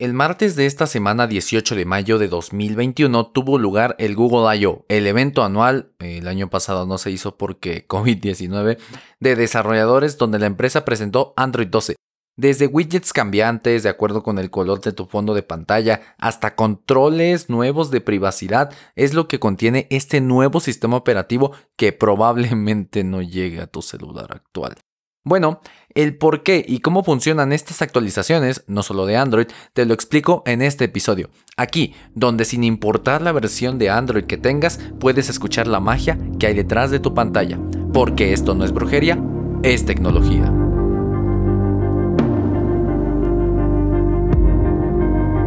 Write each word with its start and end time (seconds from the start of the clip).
El 0.00 0.14
martes 0.14 0.56
de 0.56 0.64
esta 0.64 0.86
semana 0.86 1.26
18 1.26 1.76
de 1.76 1.84
mayo 1.84 2.18
de 2.18 2.28
2021 2.28 3.26
tuvo 3.32 3.58
lugar 3.58 3.96
el 3.98 4.16
Google 4.16 4.56
I.O., 4.56 4.86
el 4.88 5.06
evento 5.06 5.44
anual, 5.44 5.92
el 5.98 6.26
año 6.26 6.48
pasado 6.48 6.86
no 6.86 6.96
se 6.96 7.10
hizo 7.10 7.36
porque 7.36 7.86
COVID-19, 7.86 8.78
de 9.20 9.36
desarrolladores 9.36 10.16
donde 10.16 10.38
la 10.38 10.46
empresa 10.46 10.86
presentó 10.86 11.34
Android 11.36 11.68
12. 11.68 11.96
Desde 12.38 12.66
widgets 12.66 13.12
cambiantes 13.12 13.82
de 13.82 13.90
acuerdo 13.90 14.22
con 14.22 14.38
el 14.38 14.48
color 14.48 14.80
de 14.80 14.92
tu 14.92 15.04
fondo 15.04 15.34
de 15.34 15.42
pantalla 15.42 16.00
hasta 16.16 16.56
controles 16.56 17.50
nuevos 17.50 17.90
de 17.90 18.00
privacidad 18.00 18.72
es 18.96 19.12
lo 19.12 19.28
que 19.28 19.38
contiene 19.38 19.86
este 19.90 20.22
nuevo 20.22 20.60
sistema 20.60 20.96
operativo 20.96 21.52
que 21.76 21.92
probablemente 21.92 23.04
no 23.04 23.20
llegue 23.20 23.60
a 23.60 23.66
tu 23.66 23.82
celular 23.82 24.28
actual. 24.30 24.78
Bueno, 25.22 25.60
el 25.94 26.16
por 26.16 26.42
qué 26.42 26.64
y 26.66 26.78
cómo 26.78 27.04
funcionan 27.04 27.52
estas 27.52 27.82
actualizaciones, 27.82 28.64
no 28.68 28.82
solo 28.82 29.04
de 29.04 29.18
Android, 29.18 29.48
te 29.74 29.84
lo 29.84 29.92
explico 29.92 30.42
en 30.46 30.62
este 30.62 30.86
episodio. 30.86 31.28
Aquí, 31.58 31.94
donde 32.14 32.46
sin 32.46 32.64
importar 32.64 33.20
la 33.20 33.32
versión 33.32 33.78
de 33.78 33.90
Android 33.90 34.24
que 34.24 34.38
tengas, 34.38 34.80
puedes 34.98 35.28
escuchar 35.28 35.66
la 35.66 35.78
magia 35.78 36.18
que 36.38 36.46
hay 36.46 36.54
detrás 36.54 36.90
de 36.90 37.00
tu 37.00 37.12
pantalla. 37.12 37.58
Porque 37.92 38.32
esto 38.32 38.54
no 38.54 38.64
es 38.64 38.72
brujería, 38.72 39.22
es 39.62 39.84
tecnología. 39.84 40.50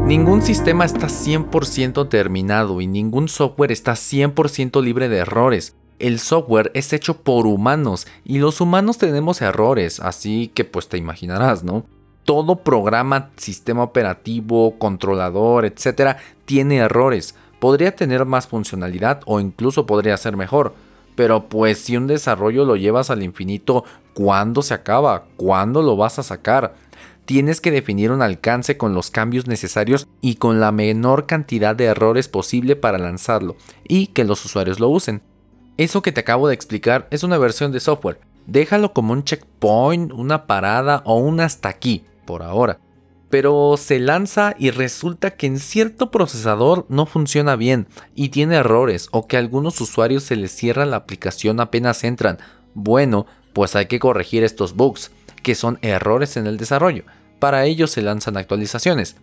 Ningún 0.05 0.43
sistema 0.43 0.85
está 0.85 1.07
100% 1.07 2.09
terminado 2.09 2.79
y 2.79 2.85
ningún 2.85 3.27
software 3.27 3.71
está 3.71 3.93
100% 3.93 4.84
libre 4.84 5.09
de 5.09 5.17
errores 5.17 5.76
el 6.03 6.20
software 6.20 6.70
es 6.73 6.91
hecho 6.91 7.21
por 7.21 7.48
humanos 7.48 8.07
y 8.25 8.39
los 8.39 8.59
humanos 8.59 8.98
tenemos 8.98 9.41
errores, 9.41 10.02
así 10.02 10.52
que 10.53 10.66
pues 10.66 10.89
te 10.89 10.98
imaginarás, 10.98 11.63
¿no? 11.63 11.85
Todo 12.26 12.57
programa, 12.57 13.29
sistema 13.38 13.84
operativo, 13.84 14.77
controlador, 14.77 15.63
etcétera, 15.63 16.17
tiene 16.43 16.77
errores. 16.77 17.35
Podría 17.62 17.95
tener 17.95 18.26
más 18.26 18.48
funcionalidad 18.48 19.21
o 19.26 19.40
incluso 19.40 19.85
podría 19.85 20.18
ser 20.18 20.35
mejor. 20.35 20.74
Pero 21.15 21.48
pues 21.48 21.77
si 21.77 21.96
un 21.96 22.07
desarrollo 22.07 22.65
lo 22.65 22.76
llevas 22.76 23.09
al 23.09 23.24
infinito, 23.24 23.85
¿cuándo 24.13 24.62
se 24.62 24.74
acaba? 24.74 25.24
¿Cuándo 25.37 25.81
lo 25.81 25.96
vas 25.96 26.20
a 26.20 26.24
sacar? 26.24 26.76
Tienes 27.24 27.62
que 27.62 27.71
definir 27.71 28.12
un 28.12 28.21
alcance 28.21 28.76
con 28.76 28.93
los 28.93 29.09
cambios 29.09 29.48
necesarios 29.48 30.05
y 30.20 30.35
con 30.35 30.59
la 30.59 30.74
menor 30.74 31.27
cantidad 31.27 31.77
de 31.77 31.85
errores 31.85 32.27
posible 32.27 32.76
para 32.76 32.98
lanzarlo 32.98 33.55
y 33.87 34.07
que 34.07 34.26
los 34.26 34.43
usuarios 34.43 34.81
lo 34.81 34.90
usen. 34.90 35.21
Eso 35.77 36.04
que 36.04 36.12
te 36.12 36.20
acabo 36.20 36.48
de 36.48 36.54
explicar 36.54 37.07
es 37.10 37.24
una 37.24 37.38
versión 37.38 37.71
de 37.71 37.79
software. 37.79 38.20
Déjalo 38.46 38.93
como 38.93 39.13
un 39.13 39.24
checkpoint, 39.24 40.12
una 40.12 40.46
parada 40.46 41.02
o 41.05 41.18
un 41.18 41.40
hasta 41.40 41.70
aquí, 41.70 42.04
por 42.26 42.43
ahora. 42.43 42.80
Pero 43.30 43.76
se 43.77 43.99
lanza 43.99 44.54
y 44.60 44.70
resulta 44.70 45.32
que 45.32 45.48
en 45.48 45.57
cierto 45.57 46.12
procesador 46.12 46.85
no 46.90 47.07
funciona 47.07 47.55
bien 47.55 47.88
y 48.13 48.30
tiene 48.30 48.57
errores 48.57 49.07
o 49.12 49.26
que 49.26 49.38
a 49.38 49.40
algunos 49.40 49.82
usuarios 49.82 50.24
se 50.24 50.35
les 50.35 50.52
cierra 50.52 50.85
la 50.85 50.98
aplicación 50.98 51.60
apenas 51.60 52.04
entran. 52.04 52.37
Bueno, 52.76 53.26
pues 53.54 53.76
hay 53.76 53.87
que 53.87 53.99
corregir 53.99 54.43
estos 54.43 54.76
bugs, 54.76 55.12
que 55.41 55.55
son 55.55 55.80
errores 55.82 56.37
en 56.37 56.46
el 56.46 56.58
desarrollo. 56.58 57.05
Para 57.40 57.65
ello 57.65 57.87
se 57.87 58.04
lanzan 58.04 58.37
actualizaciones. 58.37 59.15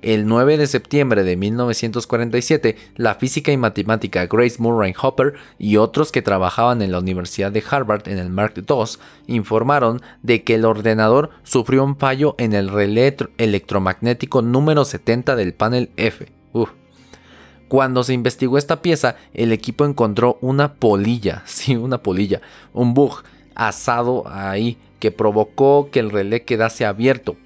El 0.00 0.26
9 0.26 0.58
de 0.58 0.68
septiembre 0.68 1.24
de 1.24 1.36
1947, 1.36 2.76
la 2.94 3.16
física 3.16 3.50
y 3.50 3.56
matemática 3.56 4.26
Grace 4.26 4.62
Murray 4.62 4.94
Hopper 5.00 5.34
y 5.58 5.76
otros 5.76 6.12
que 6.12 6.22
trabajaban 6.22 6.82
en 6.82 6.92
la 6.92 7.00
Universidad 7.00 7.50
de 7.50 7.64
Harvard 7.68 8.08
en 8.08 8.18
el 8.18 8.30
Mark 8.30 8.54
II 8.56 8.84
informaron 9.26 10.00
de 10.22 10.44
que 10.44 10.54
el 10.54 10.64
ordenador 10.64 11.30
sufrió 11.42 11.82
un 11.82 11.96
fallo 11.96 12.36
en 12.38 12.52
el 12.52 12.68
relé 12.68 13.16
electromagnético 13.38 14.40
número 14.40 14.84
70 14.84 15.34
del 15.34 15.52
panel 15.54 15.90
F. 15.96 16.26
Cuando 17.66 18.04
se 18.04 18.14
investigó 18.14 18.56
esta 18.56 18.80
pieza, 18.80 19.16
el 19.34 19.52
equipo 19.52 19.84
encontró 19.84 20.38
una 20.40 20.74
polilla, 20.74 21.42
sí, 21.46 21.74
una 21.74 22.04
polilla, 22.04 22.40
un 22.72 22.94
bug 22.94 23.24
asado 23.56 24.22
ahí 24.28 24.78
que 25.00 25.10
provocó 25.10 25.90
que 25.90 25.98
el 25.98 26.10
relé 26.10 26.44
quedase 26.44 26.86
abierto 26.86 27.36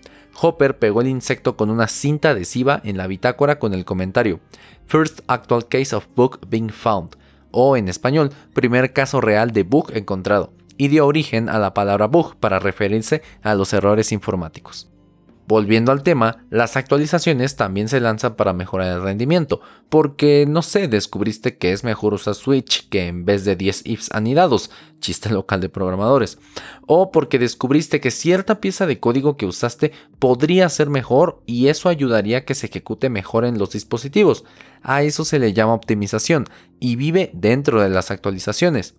Hopper 0.41 0.79
pegó 0.79 1.01
el 1.01 1.09
insecto 1.09 1.57
con 1.57 1.71
una 1.71 1.89
cinta 1.89 2.31
adhesiva 2.31 2.81
en 2.85 2.97
la 2.97 3.07
bitácora 3.07 3.59
con 3.59 3.75
el 3.75 3.85
comentario 3.85 4.41
First 4.87 5.21
Actual 5.27 5.69
Case 5.69 5.95
of 5.95 6.07
Bug 6.15 6.41
Being 6.49 6.71
Found, 6.71 7.17
o 7.51 7.77
en 7.77 7.89
español, 7.89 8.31
primer 8.55 8.93
caso 8.93 9.21
real 9.21 9.53
de 9.53 9.63
bug 9.63 9.93
encontrado, 9.95 10.53
y 10.77 10.89
dio 10.89 11.07
origen 11.07 11.49
a 11.49 11.59
la 11.59 11.75
palabra 11.75 12.07
bug 12.07 12.37
para 12.37 12.59
referirse 12.59 13.23
a 13.43 13.55
los 13.55 13.73
errores 13.73 14.13
informáticos. 14.13 14.92
Volviendo 15.53 15.93
al 15.93 16.03
tema, 16.03 16.47
las 16.49 16.79
actualizaciones 16.79 17.57
también 17.57 17.87
se 17.87 18.01
lanzan 18.01 18.37
para 18.37 18.55
mejorar 18.55 18.89
el 18.89 19.03
rendimiento, 19.03 19.61
porque 19.91 20.47
no 20.49 20.63
sé, 20.63 20.89
descubriste 20.89 21.59
que 21.59 21.73
es 21.73 21.85
mejor 21.85 22.15
usar 22.15 22.35
Switch 22.35 22.89
que 22.89 23.07
en 23.07 23.27
vez 23.27 23.45
de 23.45 23.55
10 23.55 23.83
ifs 23.85 24.11
anidados, 24.13 24.71
chiste 24.99 25.29
local 25.29 25.61
de 25.61 25.69
programadores, 25.69 26.39
o 26.87 27.13
porque 27.13 27.39
descubriste 27.39 28.01
que 28.01 28.11
cierta 28.11 28.63
pieza 28.63 28.87
de 28.87 28.99
código 28.99 29.37
que 29.37 29.45
usaste 29.45 29.93
podría 30.19 30.71
ser 30.71 30.89
mejor 30.89 31.43
y 31.45 31.69
eso 31.69 31.91
ayudaría 31.91 32.39
a 32.39 32.45
que 32.47 32.55
se 32.55 32.69
ejecute 32.69 33.11
mejor 33.11 33.45
en 33.45 33.59
los 33.59 33.73
dispositivos. 33.73 34.45
A 34.81 35.03
eso 35.03 35.27
se 35.27 35.39
le 35.39 35.53
llama 35.53 35.75
optimización 35.75 36.47
y 36.81 36.97
vive 36.97 37.31
dentro 37.35 37.83
de 37.83 37.91
las 37.91 38.11
actualizaciones. 38.11 38.95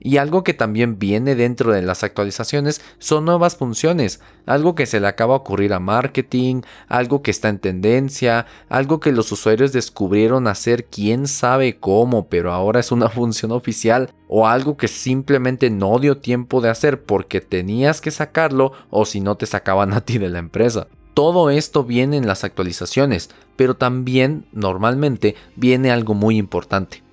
Y 0.00 0.18
algo 0.18 0.44
que 0.44 0.54
también 0.54 0.98
viene 0.98 1.34
dentro 1.34 1.72
de 1.72 1.82
las 1.82 2.04
actualizaciones 2.04 2.80
son 2.98 3.24
nuevas 3.24 3.56
funciones, 3.56 4.20
algo 4.44 4.74
que 4.74 4.86
se 4.86 5.00
le 5.00 5.06
acaba 5.06 5.34
de 5.34 5.40
ocurrir 5.40 5.72
a 5.72 5.80
marketing, 5.80 6.62
algo 6.88 7.22
que 7.22 7.30
está 7.30 7.48
en 7.48 7.58
tendencia, 7.58 8.46
algo 8.68 9.00
que 9.00 9.12
los 9.12 9.32
usuarios 9.32 9.72
descubrieron 9.72 10.46
hacer 10.46 10.84
quién 10.84 11.26
sabe 11.26 11.78
cómo, 11.78 12.28
pero 12.28 12.52
ahora 12.52 12.80
es 12.80 12.92
una 12.92 13.08
función 13.10 13.52
oficial, 13.52 14.10
o 14.28 14.46
algo 14.46 14.76
que 14.76 14.88
simplemente 14.88 15.70
no 15.70 15.98
dio 15.98 16.18
tiempo 16.18 16.60
de 16.60 16.68
hacer 16.68 17.02
porque 17.02 17.40
tenías 17.40 18.00
que 18.00 18.10
sacarlo 18.10 18.72
o 18.90 19.06
si 19.06 19.20
no 19.20 19.36
te 19.36 19.46
sacaban 19.46 19.92
a 19.94 20.02
ti 20.02 20.18
de 20.18 20.28
la 20.28 20.38
empresa. 20.38 20.88
Todo 21.14 21.48
esto 21.48 21.82
viene 21.82 22.18
en 22.18 22.26
las 22.26 22.44
actualizaciones, 22.44 23.30
pero 23.56 23.74
también 23.74 24.44
normalmente 24.52 25.34
viene 25.56 25.90
algo 25.90 26.12
muy 26.12 26.36
importante 26.36 27.05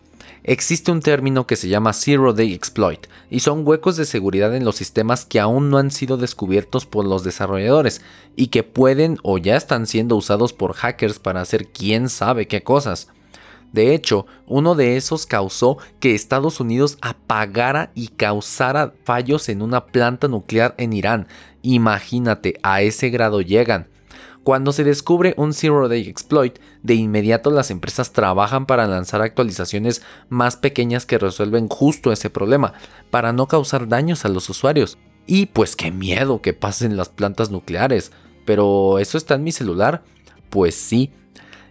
existe 0.43 0.91
un 0.91 1.01
término 1.01 1.47
que 1.47 1.55
se 1.55 1.67
llama 1.67 1.93
Zero 1.93 2.33
Day 2.33 2.53
Exploit 2.53 3.07
y 3.29 3.39
son 3.39 3.65
huecos 3.65 3.95
de 3.95 4.05
seguridad 4.05 4.55
en 4.55 4.65
los 4.65 4.75
sistemas 4.75 5.25
que 5.25 5.39
aún 5.39 5.69
no 5.69 5.77
han 5.77 5.91
sido 5.91 6.17
descubiertos 6.17 6.85
por 6.85 7.05
los 7.05 7.23
desarrolladores 7.23 8.01
y 8.35 8.47
que 8.47 8.63
pueden 8.63 9.17
o 9.23 9.37
ya 9.37 9.55
están 9.55 9.87
siendo 9.87 10.15
usados 10.15 10.53
por 10.53 10.73
hackers 10.73 11.19
para 11.19 11.41
hacer 11.41 11.67
quién 11.67 12.09
sabe 12.09 12.47
qué 12.47 12.63
cosas. 12.63 13.09
De 13.73 13.95
hecho, 13.95 14.27
uno 14.45 14.75
de 14.75 14.97
esos 14.97 15.25
causó 15.25 15.79
que 15.99 16.13
Estados 16.13 16.59
Unidos 16.59 16.99
apagara 17.01 17.91
y 17.95 18.09
causara 18.09 18.93
fallos 19.03 19.49
en 19.49 19.63
una 19.63 19.87
planta 19.87 20.27
nuclear 20.27 20.75
en 20.77 20.93
Irán. 20.93 21.27
Imagínate, 21.63 22.59
a 22.61 22.83
ese 22.83 23.09
grado 23.09 23.41
llegan. 23.41 23.87
Cuando 24.43 24.73
se 24.73 24.83
descubre 24.83 25.33
un 25.37 25.53
Zero 25.53 25.87
Day 25.87 26.09
Exploit, 26.09 26.59
de 26.81 26.95
inmediato 26.95 27.49
las 27.49 27.71
empresas 27.71 28.11
trabajan 28.11 28.65
para 28.65 28.87
lanzar 28.87 29.21
actualizaciones 29.21 30.01
más 30.27 30.57
pequeñas 30.57 31.05
que 31.05 31.17
resuelven 31.17 31.69
justo 31.69 32.11
ese 32.11 32.29
problema, 32.29 32.73
para 33.09 33.31
no 33.31 33.47
causar 33.47 33.87
daños 33.87 34.25
a 34.25 34.29
los 34.29 34.49
usuarios. 34.49 34.97
Y 35.25 35.45
pues 35.45 35.77
qué 35.77 35.91
miedo 35.91 36.41
que 36.41 36.51
pasen 36.51 36.97
las 36.97 37.07
plantas 37.07 37.51
nucleares. 37.51 38.11
Pero 38.45 38.99
¿eso 38.99 39.17
está 39.17 39.35
en 39.35 39.45
mi 39.45 39.53
celular? 39.53 40.03
Pues 40.49 40.75
sí. 40.75 41.11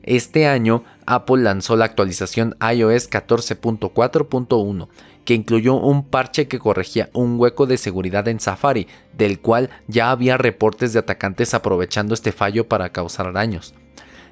Este 0.02 0.46
año 0.46 0.82
Apple 1.04 1.42
lanzó 1.42 1.76
la 1.76 1.84
actualización 1.84 2.56
iOS 2.60 3.10
14.4.1 3.10 4.88
que 5.24 5.34
incluyó 5.34 5.74
un 5.74 6.04
parche 6.04 6.48
que 6.48 6.58
corregía 6.58 7.10
un 7.12 7.38
hueco 7.38 7.66
de 7.66 7.78
seguridad 7.78 8.26
en 8.28 8.40
Safari, 8.40 8.88
del 9.16 9.40
cual 9.40 9.70
ya 9.86 10.10
había 10.10 10.36
reportes 10.36 10.92
de 10.92 10.98
atacantes 10.98 11.54
aprovechando 11.54 12.14
este 12.14 12.32
fallo 12.32 12.68
para 12.68 12.90
causar 12.90 13.32
daños. 13.32 13.74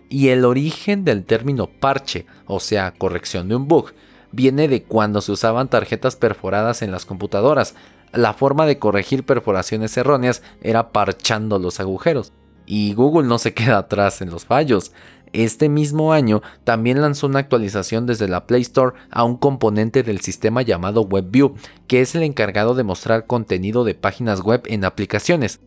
Y 0.09 0.29
el 0.29 0.45
origen 0.45 1.05
del 1.05 1.25
término 1.25 1.69
parche, 1.69 2.27
o 2.47 2.59
sea, 2.59 2.93
corrección 2.93 3.49
de 3.49 3.55
un 3.55 3.69
bug, 3.69 3.93
viene 4.33 4.69
de 4.69 4.83
cuando 4.83 5.21
se 5.21 5.33
usaban 5.33 5.69
tarjetas 5.69 6.17
perforadas 6.17 6.83
en 6.83 6.91
las 6.91 7.07
computadoras. 7.07 7.75
La 8.13 8.35
forma 8.35 8.67
de 8.67 8.79
corregir 8.79 9.25
perforaciones 9.25 9.97
erróneas 9.97 10.43
era 10.63 10.91
parchando 10.91 11.61
los 11.61 11.79
agujeros. 11.79 12.33
Y 12.67 12.95
Google 12.95 13.29
no 13.29 13.39
se 13.39 13.55
queda 13.55 13.79
atrás 13.79 14.21
en 14.21 14.31
los 14.31 14.45
fallos. 14.45 14.93
Este 15.33 15.69
mismo 15.69 16.13
año 16.13 16.43
también 16.65 17.01
lanzó 17.01 17.29
una 17.29 17.39
actualización 17.39 18.07
desde 18.07 18.27
la 18.27 18.47
Play 18.47 18.63
Store 18.63 18.97
a 19.11 19.23
un 19.23 19.37
componente 19.37 20.03
del 20.03 20.21
sistema 20.21 20.63
llamado 20.63 21.03
WebView, 21.03 21.55
que 21.87 22.01
es 22.01 22.15
el 22.15 22.25
encargado 22.25 22.75
de 22.75 22.83
mostrar 22.83 23.27
contenido 23.27 23.85
de 23.85 23.95
páginas 23.95 24.41
web 24.41 24.63
en 24.67 24.85
aplicaciones. 24.85 25.61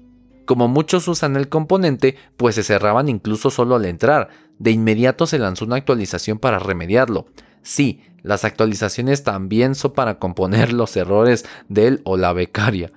Como 0.45 0.67
muchos 0.67 1.07
usan 1.07 1.37
el 1.37 1.47
componente, 1.47 2.17
pues 2.35 2.55
se 2.55 2.63
cerraban 2.63 3.07
incluso 3.07 3.49
solo 3.49 3.75
al 3.75 3.85
entrar. 3.85 4.29
De 4.59 4.71
inmediato 4.71 5.25
se 5.25 5.39
lanzó 5.39 5.63
una 5.63 5.77
actualización 5.77 6.37
para 6.39 6.59
remediarlo. 6.59 7.27
Sí, 7.61 8.01
las 8.23 8.43
actualizaciones 8.43 9.23
también 9.23 9.75
son 9.75 9.93
para 9.93 10.19
componer 10.19 10.73
los 10.73 10.97
errores 10.97 11.45
del 11.69 12.01
o 12.03 12.17
la 12.17 12.33
becaria. 12.33 12.91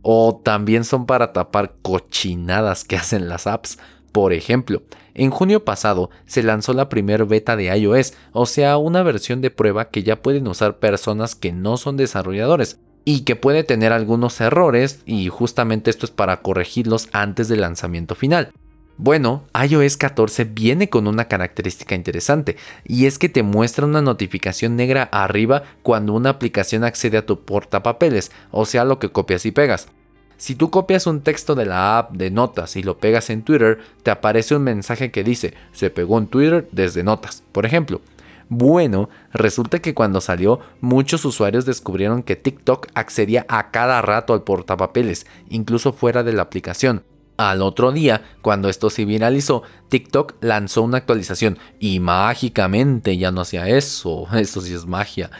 O 0.00 0.40
también 0.42 0.84
son 0.84 1.04
para 1.04 1.32
tapar 1.32 1.74
cochinadas 1.82 2.84
que 2.84 2.96
hacen 2.96 3.28
las 3.28 3.46
apps 3.46 3.78
Por 4.12 4.32
ejemplo, 4.32 4.82
en 5.16 5.30
junio 5.30 5.64
pasado 5.64 6.10
se 6.26 6.42
lanzó 6.42 6.74
la 6.74 6.88
primera 6.88 7.24
beta 7.24 7.56
de 7.56 7.74
iOS, 7.76 8.12
o 8.32 8.44
sea, 8.46 8.76
una 8.76 9.02
versión 9.02 9.40
de 9.40 9.50
prueba 9.50 9.88
que 9.88 10.02
ya 10.02 10.22
pueden 10.22 10.46
usar 10.46 10.78
personas 10.78 11.34
que 11.34 11.52
no 11.52 11.78
son 11.78 11.96
desarrolladores 11.96 12.78
y 13.04 13.20
que 13.20 13.34
puede 13.34 13.64
tener 13.64 13.92
algunos 13.92 14.40
errores 14.40 15.00
y 15.06 15.28
justamente 15.28 15.90
esto 15.90 16.04
es 16.04 16.12
para 16.12 16.42
corregirlos 16.42 17.08
antes 17.12 17.48
del 17.48 17.62
lanzamiento 17.62 18.14
final. 18.14 18.52
Bueno, 18.98 19.44
iOS 19.54 19.96
14 19.96 20.44
viene 20.44 20.88
con 20.88 21.06
una 21.06 21.28
característica 21.28 21.94
interesante 21.94 22.56
y 22.84 23.06
es 23.06 23.18
que 23.18 23.28
te 23.28 23.42
muestra 23.42 23.86
una 23.86 24.02
notificación 24.02 24.76
negra 24.76 25.02
arriba 25.12 25.62
cuando 25.82 26.12
una 26.14 26.30
aplicación 26.30 26.84
accede 26.84 27.18
a 27.18 27.26
tu 27.26 27.44
portapapeles, 27.44 28.32
o 28.50 28.66
sea, 28.66 28.84
lo 28.84 28.98
que 28.98 29.10
copias 29.10 29.46
y 29.46 29.50
pegas. 29.50 29.88
Si 30.38 30.54
tú 30.54 30.70
copias 30.70 31.06
un 31.06 31.22
texto 31.22 31.54
de 31.54 31.64
la 31.64 31.98
app 31.98 32.12
de 32.12 32.30
notas 32.30 32.76
y 32.76 32.82
lo 32.82 32.98
pegas 32.98 33.30
en 33.30 33.42
Twitter, 33.42 33.78
te 34.02 34.10
aparece 34.10 34.54
un 34.54 34.64
mensaje 34.64 35.10
que 35.10 35.24
dice, 35.24 35.54
se 35.72 35.88
pegó 35.88 36.18
en 36.18 36.26
Twitter 36.26 36.68
desde 36.72 37.02
notas, 37.02 37.42
por 37.52 37.64
ejemplo. 37.64 38.02
Bueno, 38.48 39.08
resulta 39.32 39.80
que 39.80 39.94
cuando 39.94 40.20
salió, 40.20 40.60
muchos 40.80 41.24
usuarios 41.24 41.64
descubrieron 41.64 42.22
que 42.22 42.36
TikTok 42.36 42.88
accedía 42.94 43.46
a 43.48 43.70
cada 43.70 44.02
rato 44.02 44.34
al 44.34 44.44
portapapeles, 44.44 45.26
incluso 45.48 45.92
fuera 45.92 46.22
de 46.22 46.32
la 46.32 46.42
aplicación. 46.42 47.02
Al 47.38 47.60
otro 47.60 47.90
día, 47.92 48.22
cuando 48.42 48.68
esto 48.68 48.88
se 48.88 49.04
viralizó, 49.04 49.62
TikTok 49.88 50.36
lanzó 50.40 50.82
una 50.82 50.98
actualización 50.98 51.58
y 51.80 51.98
mágicamente 51.98 53.16
ya 53.16 53.30
no 53.30 53.40
hacía 53.40 53.68
eso, 53.68 54.26
eso 54.34 54.60
sí 54.60 54.74
es 54.74 54.86
magia 54.86 55.30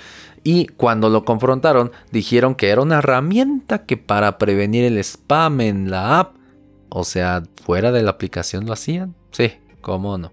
y 0.47 0.69
cuando 0.69 1.09
lo 1.09 1.25
confrontaron 1.25 1.91
dijeron 2.13 2.55
que 2.55 2.69
era 2.69 2.81
una 2.81 2.99
herramienta 2.99 3.85
que 3.85 3.97
para 3.97 4.39
prevenir 4.39 4.85
el 4.85 4.97
spam 4.99 5.61
en 5.61 5.91
la 5.91 6.21
app, 6.21 6.37
o 6.89 7.03
sea, 7.03 7.43
fuera 7.65 7.91
de 7.91 8.05
la 8.05 8.13
aplicación 8.13 8.65
lo 8.65 8.73
hacían. 8.73 9.17
Sí, 9.33 9.55
cómo 9.81 10.19
no. 10.19 10.31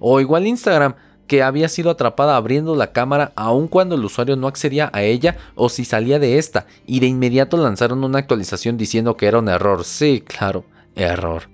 O 0.00 0.18
igual 0.18 0.48
Instagram, 0.48 0.96
que 1.28 1.44
había 1.44 1.68
sido 1.68 1.92
atrapada 1.92 2.34
abriendo 2.34 2.74
la 2.74 2.90
cámara 2.90 3.30
aun 3.36 3.68
cuando 3.68 3.94
el 3.94 4.04
usuario 4.04 4.34
no 4.34 4.48
accedía 4.48 4.90
a 4.92 5.04
ella 5.04 5.36
o 5.54 5.68
si 5.68 5.84
salía 5.84 6.18
de 6.18 6.38
esta, 6.38 6.66
y 6.84 6.98
de 6.98 7.06
inmediato 7.06 7.56
lanzaron 7.56 8.02
una 8.02 8.18
actualización 8.18 8.76
diciendo 8.76 9.16
que 9.16 9.26
era 9.26 9.38
un 9.38 9.48
error. 9.48 9.84
Sí, 9.84 10.24
claro, 10.26 10.64
error. 10.96 11.44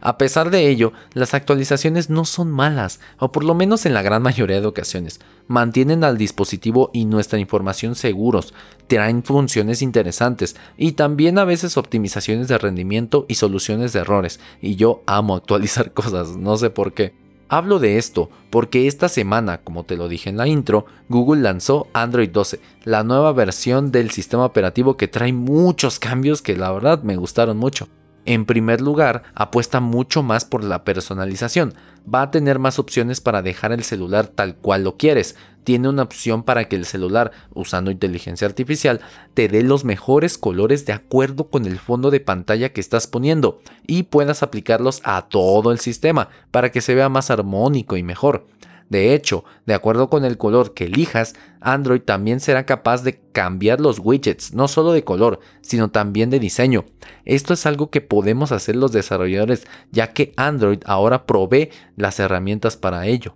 A 0.00 0.16
pesar 0.16 0.50
de 0.50 0.68
ello, 0.68 0.92
las 1.12 1.34
actualizaciones 1.34 2.08
no 2.08 2.24
son 2.24 2.50
malas, 2.50 3.00
o 3.18 3.32
por 3.32 3.42
lo 3.42 3.54
menos 3.54 3.84
en 3.84 3.94
la 3.94 4.02
gran 4.02 4.22
mayoría 4.22 4.60
de 4.60 4.66
ocasiones. 4.66 5.18
Mantienen 5.48 6.04
al 6.04 6.16
dispositivo 6.16 6.90
y 6.92 7.04
nuestra 7.04 7.40
información 7.40 7.96
seguros, 7.96 8.54
traen 8.86 9.24
funciones 9.24 9.82
interesantes 9.82 10.54
y 10.76 10.92
también 10.92 11.38
a 11.38 11.44
veces 11.44 11.76
optimizaciones 11.76 12.46
de 12.46 12.58
rendimiento 12.58 13.26
y 13.28 13.34
soluciones 13.34 13.92
de 13.92 14.00
errores. 14.00 14.38
Y 14.62 14.76
yo 14.76 15.02
amo 15.06 15.34
actualizar 15.36 15.92
cosas, 15.92 16.36
no 16.36 16.56
sé 16.56 16.70
por 16.70 16.92
qué. 16.92 17.14
Hablo 17.48 17.78
de 17.78 17.96
esto 17.96 18.28
porque 18.50 18.86
esta 18.86 19.08
semana, 19.08 19.62
como 19.62 19.84
te 19.84 19.96
lo 19.96 20.08
dije 20.08 20.28
en 20.28 20.36
la 20.36 20.46
intro, 20.46 20.84
Google 21.08 21.40
lanzó 21.40 21.88
Android 21.94 22.28
12, 22.28 22.60
la 22.84 23.02
nueva 23.04 23.32
versión 23.32 23.90
del 23.90 24.10
sistema 24.10 24.44
operativo 24.44 24.98
que 24.98 25.08
trae 25.08 25.32
muchos 25.32 25.98
cambios 25.98 26.42
que 26.42 26.56
la 26.56 26.70
verdad 26.70 27.02
me 27.02 27.16
gustaron 27.16 27.56
mucho. 27.56 27.88
En 28.28 28.44
primer 28.44 28.82
lugar, 28.82 29.22
apuesta 29.34 29.80
mucho 29.80 30.22
más 30.22 30.44
por 30.44 30.62
la 30.62 30.84
personalización. 30.84 31.72
Va 32.14 32.20
a 32.20 32.30
tener 32.30 32.58
más 32.58 32.78
opciones 32.78 33.22
para 33.22 33.40
dejar 33.40 33.72
el 33.72 33.84
celular 33.84 34.26
tal 34.26 34.54
cual 34.54 34.84
lo 34.84 34.98
quieres. 34.98 35.34
Tiene 35.64 35.88
una 35.88 36.02
opción 36.02 36.42
para 36.42 36.68
que 36.68 36.76
el 36.76 36.84
celular, 36.84 37.32
usando 37.54 37.90
inteligencia 37.90 38.46
artificial, 38.46 39.00
te 39.32 39.48
dé 39.48 39.62
los 39.62 39.86
mejores 39.86 40.36
colores 40.36 40.84
de 40.84 40.92
acuerdo 40.92 41.48
con 41.48 41.64
el 41.64 41.78
fondo 41.78 42.10
de 42.10 42.20
pantalla 42.20 42.68
que 42.74 42.82
estás 42.82 43.06
poniendo 43.06 43.60
y 43.86 44.02
puedas 44.02 44.42
aplicarlos 44.42 45.00
a 45.04 45.28
todo 45.28 45.72
el 45.72 45.78
sistema 45.78 46.28
para 46.50 46.70
que 46.70 46.82
se 46.82 46.94
vea 46.94 47.08
más 47.08 47.30
armónico 47.30 47.96
y 47.96 48.02
mejor. 48.02 48.46
De 48.88 49.14
hecho, 49.14 49.44
de 49.66 49.74
acuerdo 49.74 50.08
con 50.08 50.24
el 50.24 50.38
color 50.38 50.74
que 50.74 50.84
elijas, 50.84 51.34
Android 51.60 52.00
también 52.00 52.40
será 52.40 52.64
capaz 52.64 53.02
de 53.02 53.20
cambiar 53.32 53.80
los 53.80 53.98
widgets, 53.98 54.54
no 54.54 54.68
solo 54.68 54.92
de 54.92 55.04
color, 55.04 55.40
sino 55.60 55.90
también 55.90 56.30
de 56.30 56.40
diseño. 56.40 56.84
Esto 57.24 57.54
es 57.54 57.66
algo 57.66 57.90
que 57.90 58.00
podemos 58.00 58.52
hacer 58.52 58.76
los 58.76 58.92
desarrolladores, 58.92 59.66
ya 59.90 60.12
que 60.12 60.32
Android 60.36 60.80
ahora 60.86 61.26
provee 61.26 61.70
las 61.96 62.18
herramientas 62.18 62.76
para 62.76 63.06
ello. 63.06 63.34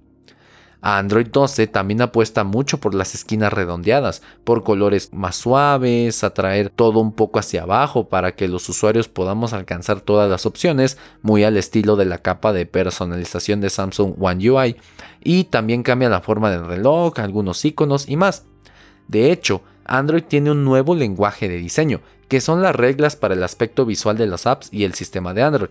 Android 0.84 1.28
12 1.28 1.68
también 1.68 2.02
apuesta 2.02 2.42
mucho 2.42 2.78
por 2.78 2.92
las 2.92 3.14
esquinas 3.14 3.52
redondeadas, 3.52 4.20
por 4.42 4.64
colores 4.64 5.12
más 5.12 5.36
suaves, 5.36 6.24
atraer 6.24 6.70
todo 6.70 6.98
un 6.98 7.12
poco 7.12 7.38
hacia 7.38 7.62
abajo 7.62 8.08
para 8.08 8.34
que 8.34 8.48
los 8.48 8.68
usuarios 8.68 9.06
podamos 9.06 9.52
alcanzar 9.52 10.00
todas 10.00 10.28
las 10.28 10.44
opciones, 10.44 10.98
muy 11.22 11.44
al 11.44 11.56
estilo 11.56 11.94
de 11.94 12.06
la 12.06 12.18
capa 12.18 12.52
de 12.52 12.66
personalización 12.66 13.60
de 13.60 13.70
Samsung 13.70 14.14
One 14.18 14.50
UI, 14.50 14.76
y 15.22 15.44
también 15.44 15.84
cambia 15.84 16.08
la 16.08 16.20
forma 16.20 16.50
del 16.50 16.66
reloj, 16.66 17.20
algunos 17.20 17.64
iconos 17.64 18.08
y 18.08 18.16
más. 18.16 18.44
De 19.06 19.30
hecho, 19.30 19.62
Android 19.84 20.24
tiene 20.24 20.50
un 20.50 20.64
nuevo 20.64 20.96
lenguaje 20.96 21.48
de 21.48 21.58
diseño, 21.58 22.00
que 22.26 22.40
son 22.40 22.60
las 22.60 22.74
reglas 22.74 23.14
para 23.14 23.34
el 23.34 23.44
aspecto 23.44 23.86
visual 23.86 24.16
de 24.16 24.26
las 24.26 24.48
apps 24.48 24.68
y 24.72 24.82
el 24.82 24.94
sistema 24.94 25.32
de 25.32 25.42
Android. 25.42 25.70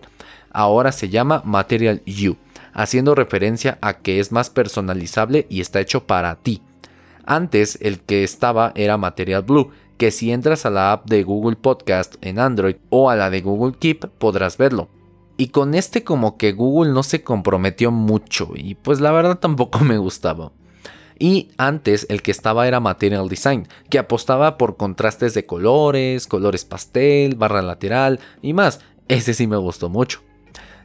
Ahora 0.51 0.93
se 0.93 1.09
llama 1.09 1.41
Material 1.43 2.01
U 2.07 2.37
haciendo 2.73 3.15
referencia 3.15 3.77
a 3.81 3.99
que 3.99 4.19
es 4.19 4.31
más 4.31 4.49
personalizable 4.49 5.45
y 5.49 5.61
está 5.61 5.79
hecho 5.79 6.05
para 6.05 6.35
ti. 6.35 6.61
Antes 7.25 7.77
el 7.81 7.99
que 7.99 8.23
estaba 8.23 8.71
era 8.75 8.97
Material 8.97 9.43
Blue, 9.43 9.71
que 9.97 10.11
si 10.11 10.31
entras 10.31 10.65
a 10.65 10.71
la 10.71 10.91
app 10.91 11.07
de 11.07 11.23
Google 11.23 11.55
Podcast 11.55 12.15
en 12.21 12.39
Android 12.39 12.77
o 12.89 13.09
a 13.09 13.15
la 13.15 13.29
de 13.29 13.41
Google 13.41 13.77
Keep 13.77 14.07
podrás 14.17 14.57
verlo. 14.57 14.89
Y 15.37 15.49
con 15.49 15.75
este 15.75 16.03
como 16.03 16.37
que 16.37 16.53
Google 16.53 16.91
no 16.91 17.03
se 17.03 17.23
comprometió 17.23 17.91
mucho 17.91 18.49
y 18.55 18.75
pues 18.75 18.99
la 18.99 19.11
verdad 19.11 19.39
tampoco 19.39 19.79
me 19.79 19.97
gustaba. 19.97 20.51
Y 21.19 21.49
antes 21.57 22.07
el 22.09 22.23
que 22.23 22.31
estaba 22.31 22.67
era 22.67 22.79
Material 22.79 23.29
Design, 23.29 23.67
que 23.91 23.99
apostaba 23.99 24.57
por 24.57 24.75
contrastes 24.75 25.35
de 25.35 25.45
colores, 25.45 26.25
colores 26.25 26.65
pastel, 26.65 27.35
barra 27.35 27.61
lateral 27.61 28.19
y 28.41 28.53
más. 28.53 28.79
Ese 29.07 29.35
sí 29.35 29.45
me 29.45 29.57
gustó 29.57 29.87
mucho. 29.87 30.21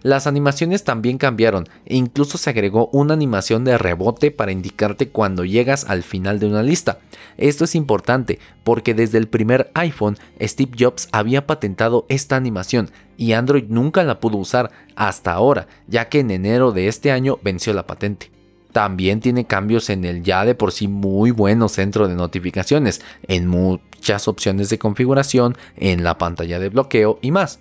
Las 0.02 0.26
animaciones 0.26 0.84
también 0.84 1.18
cambiaron 1.18 1.68
e 1.84 1.96
incluso 1.96 2.38
se 2.38 2.50
agregó 2.50 2.88
una 2.92 3.14
animación 3.14 3.64
de 3.64 3.76
rebote 3.76 4.30
para 4.30 4.52
indicarte 4.52 5.08
cuando 5.08 5.44
llegas 5.44 5.84
al 5.88 6.02
final 6.02 6.38
de 6.38 6.46
una 6.46 6.62
lista. 6.62 6.98
Esto 7.38 7.64
es 7.64 7.74
importante 7.74 8.38
porque 8.62 8.94
desde 8.94 9.18
el 9.18 9.28
primer 9.28 9.70
iPhone 9.74 10.16
Steve 10.40 10.72
Jobs 10.78 11.08
había 11.12 11.46
patentado 11.46 12.06
esta 12.08 12.36
animación 12.36 12.90
y 13.16 13.32
Android 13.32 13.64
nunca 13.68 14.04
la 14.04 14.20
pudo 14.20 14.36
usar 14.36 14.70
hasta 14.94 15.32
ahora, 15.32 15.66
ya 15.88 16.08
que 16.08 16.20
en 16.20 16.30
enero 16.30 16.72
de 16.72 16.88
este 16.88 17.10
año 17.10 17.38
venció 17.42 17.72
la 17.74 17.86
patente. 17.86 18.30
También 18.72 19.20
tiene 19.20 19.46
cambios 19.46 19.88
en 19.88 20.04
el 20.04 20.22
ya 20.22 20.44
de 20.44 20.54
por 20.54 20.70
sí 20.70 20.86
muy 20.86 21.30
bueno 21.30 21.68
centro 21.68 22.08
de 22.08 22.14
notificaciones, 22.14 23.00
en 23.26 23.46
muchas 23.46 24.28
opciones 24.28 24.68
de 24.68 24.78
configuración, 24.78 25.56
en 25.76 26.04
la 26.04 26.18
pantalla 26.18 26.58
de 26.58 26.68
bloqueo 26.68 27.18
y 27.22 27.30
más. 27.30 27.58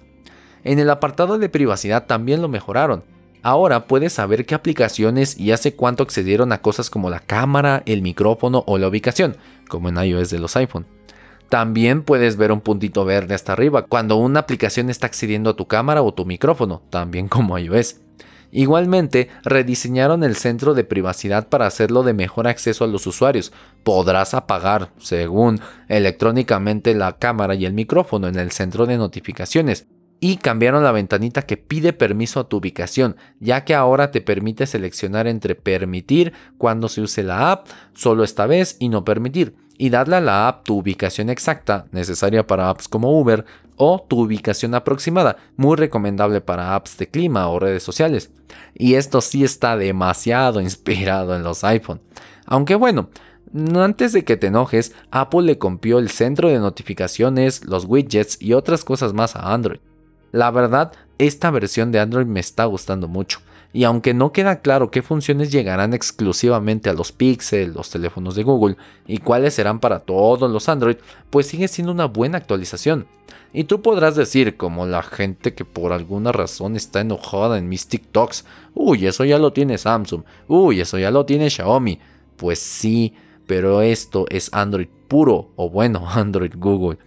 En 0.66 0.80
el 0.80 0.90
apartado 0.90 1.38
de 1.38 1.48
privacidad 1.48 2.08
también 2.08 2.42
lo 2.42 2.50
mejoraron. 2.50 3.04
Ahora 3.44 3.86
puedes 3.86 4.14
saber 4.14 4.48
qué 4.48 4.56
aplicaciones 4.56 5.40
y 5.40 5.52
hace 5.52 5.76
cuánto 5.76 6.02
accedieron 6.02 6.52
a 6.52 6.64
cosas 6.64 6.90
como 6.90 7.12
la 7.12 7.20
cámara, 7.20 7.84
el 7.86 8.02
micrófono 8.02 8.64
o 8.66 8.80
la 8.80 8.88
ubicación, 8.88 9.38
como 9.70 9.90
en 9.90 10.04
iOS 10.04 10.32
de 10.32 10.40
los 10.40 10.56
iPhone. 10.56 10.88
También 11.50 12.02
puedes 12.02 12.36
ver 12.36 12.52
un 12.52 12.62
puntito 12.62 13.06
verde 13.06 13.36
hasta 13.36 13.54
arriba 13.54 13.84
cuando 13.84 14.16
una 14.16 14.40
aplicación 14.40 14.90
está 14.90 15.06
accediendo 15.06 15.52
a 15.52 15.56
tu 15.56 15.68
cámara 15.68 16.02
o 16.02 16.16
tu 16.16 16.26
micrófono, 16.26 16.82
también 16.90 17.28
como 17.28 17.60
iOS. 17.60 17.98
Igualmente, 18.52 19.30
rediseñaron 19.44 20.24
el 20.24 20.36
centro 20.36 20.74
de 20.74 20.84
privacidad 20.84 21.48
para 21.48 21.68
hacerlo 21.68 22.02
de 22.02 22.14
mejor 22.14 22.48
acceso 22.48 22.86
a 22.86 22.88
los 22.88 23.06
usuarios. 23.06 23.54
Podrás 23.84 24.34
apagar, 24.34 24.90
según 24.98 25.60
electrónicamente, 25.90 26.96
la 26.96 27.18
cámara 27.18 27.54
y 27.54 27.66
el 27.68 27.74
micrófono 27.74 28.28
en 28.28 28.40
el 28.40 28.50
centro 28.50 28.88
de 28.88 28.98
notificaciones, 28.98 29.86
y 30.26 30.38
cambiaron 30.38 30.84
la 30.84 30.92
ventanita 30.92 31.44
que 31.44 31.56
pide 31.56 31.94
permiso 31.94 32.40
a 32.40 32.50
tu 32.50 32.58
ubicación, 32.58 33.16
ya 33.40 33.64
que 33.64 33.76
ahora 33.76 34.10
te 34.10 34.22
permite 34.22 34.66
seleccionar 34.66 35.28
entre 35.28 35.54
permitir 35.54 36.34
cuando 36.58 36.90
se 36.90 37.02
use 37.02 37.22
la 37.22 37.52
app, 37.52 37.68
solo 37.94 38.24
esta 38.24 38.48
vez 38.48 38.76
y 38.80 38.90
no 38.90 39.06
permitir, 39.06 39.56
y 39.78 39.92
darle 39.92 40.16
a 40.16 40.22
la 40.22 40.48
app 40.48 40.66
tu 40.66 40.80
ubicación 40.80 41.30
exacta, 41.30 41.86
necesaria 41.92 42.48
para 42.48 42.72
apps 42.72 42.88
como 42.88 43.20
Uber, 43.20 43.46
o 43.76 44.04
tu 44.10 44.22
ubicación 44.22 44.74
aproximada, 44.74 45.38
muy 45.58 45.76
recomendable 45.76 46.42
para 46.42 46.74
apps 46.74 46.98
de 46.98 47.08
clima 47.08 47.48
o 47.48 47.60
redes 47.60 47.84
sociales. 47.84 48.32
Y 48.74 48.96
esto 48.96 49.22
sí 49.22 49.44
está 49.44 49.78
demasiado 49.78 50.60
inspirado 50.70 51.36
en 51.36 51.44
los 51.44 51.64
iPhone. 51.64 52.02
Aunque 52.48 52.74
bueno, 52.74 53.12
antes 53.76 54.12
de 54.12 54.26
que 54.26 54.38
te 54.38 54.48
enojes, 54.48 54.92
Apple 55.12 55.44
le 55.44 55.60
compió 55.60 56.00
el 56.00 56.10
centro 56.10 56.50
de 56.50 56.58
notificaciones, 56.58 57.64
los 57.66 57.86
widgets 57.86 58.42
y 58.42 58.54
otras 58.54 58.84
cosas 58.84 59.14
más 59.14 59.36
a 59.36 59.54
Android. 59.54 59.78
La 60.36 60.52
verdad, 60.52 60.92
esta 61.18 61.50
versión 61.50 61.94
de 61.94 62.02
Android 62.02 62.26
me 62.26 62.42
está 62.42 62.66
gustando 62.66 63.08
mucho. 63.08 63.40
Y 63.72 63.86
aunque 63.86 64.14
no 64.14 64.34
queda 64.34 64.60
claro 64.60 64.92
qué 64.92 65.02
funciones 65.02 65.50
llegarán 65.50 65.94
exclusivamente 65.94 66.90
a 66.90 66.94
los 66.94 67.14
Pixel, 67.14 67.72
los 67.72 67.90
teléfonos 67.90 68.36
de 68.36 68.44
Google, 68.44 68.76
y 69.08 69.20
cuáles 69.20 69.54
serán 69.54 69.80
para 69.80 70.00
todos 70.00 70.52
los 70.52 70.68
Android, 70.68 70.98
pues 71.30 71.48
sigue 71.48 71.70
siendo 71.70 71.94
una 71.94 72.08
buena 72.08 72.38
actualización. 72.38 73.08
Y 73.54 73.64
tú 73.64 73.82
podrás 73.82 74.18
decir, 74.18 74.58
como 74.58 74.86
la 74.86 75.04
gente 75.04 75.54
que 75.54 75.64
por 75.64 75.94
alguna 75.94 76.34
razón 76.34 76.76
está 76.76 77.00
enojada 77.00 77.58
en 77.58 77.70
mis 77.70 77.88
TikToks, 77.88 78.44
uy, 78.74 79.08
eso 79.08 79.24
ya 79.24 79.40
lo 79.40 79.54
tiene 79.54 79.78
Samsung, 79.78 80.24
uy, 80.50 80.82
eso 80.82 81.00
ya 81.00 81.12
lo 81.12 81.26
tiene 81.26 81.50
Xiaomi. 81.50 82.00
Pues 82.36 82.60
sí, 82.60 83.14
pero 83.48 83.82
esto 83.82 84.26
es 84.30 84.50
Android 84.52 84.90
puro, 85.08 85.52
o 85.56 85.70
bueno, 85.70 86.06
Android 86.10 86.52
Google 86.58 86.98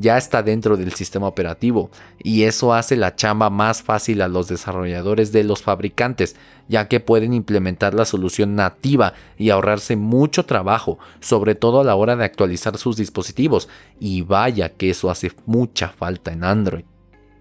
ya 0.00 0.16
está 0.16 0.42
dentro 0.42 0.78
del 0.78 0.94
sistema 0.94 1.26
operativo 1.26 1.90
y 2.18 2.44
eso 2.44 2.72
hace 2.72 2.96
la 2.96 3.16
chamba 3.16 3.50
más 3.50 3.82
fácil 3.82 4.22
a 4.22 4.28
los 4.28 4.48
desarrolladores 4.48 5.30
de 5.30 5.44
los 5.44 5.62
fabricantes, 5.62 6.36
ya 6.68 6.88
que 6.88 7.00
pueden 7.00 7.34
implementar 7.34 7.92
la 7.92 8.06
solución 8.06 8.54
nativa 8.54 9.12
y 9.36 9.50
ahorrarse 9.50 9.96
mucho 9.96 10.46
trabajo, 10.46 10.98
sobre 11.20 11.54
todo 11.54 11.80
a 11.80 11.84
la 11.84 11.96
hora 11.96 12.16
de 12.16 12.24
actualizar 12.24 12.78
sus 12.78 12.96
dispositivos, 12.96 13.68
y 13.98 14.22
vaya 14.22 14.70
que 14.70 14.88
eso 14.88 15.10
hace 15.10 15.32
mucha 15.44 15.88
falta 15.88 16.32
en 16.32 16.44
Android. 16.44 16.84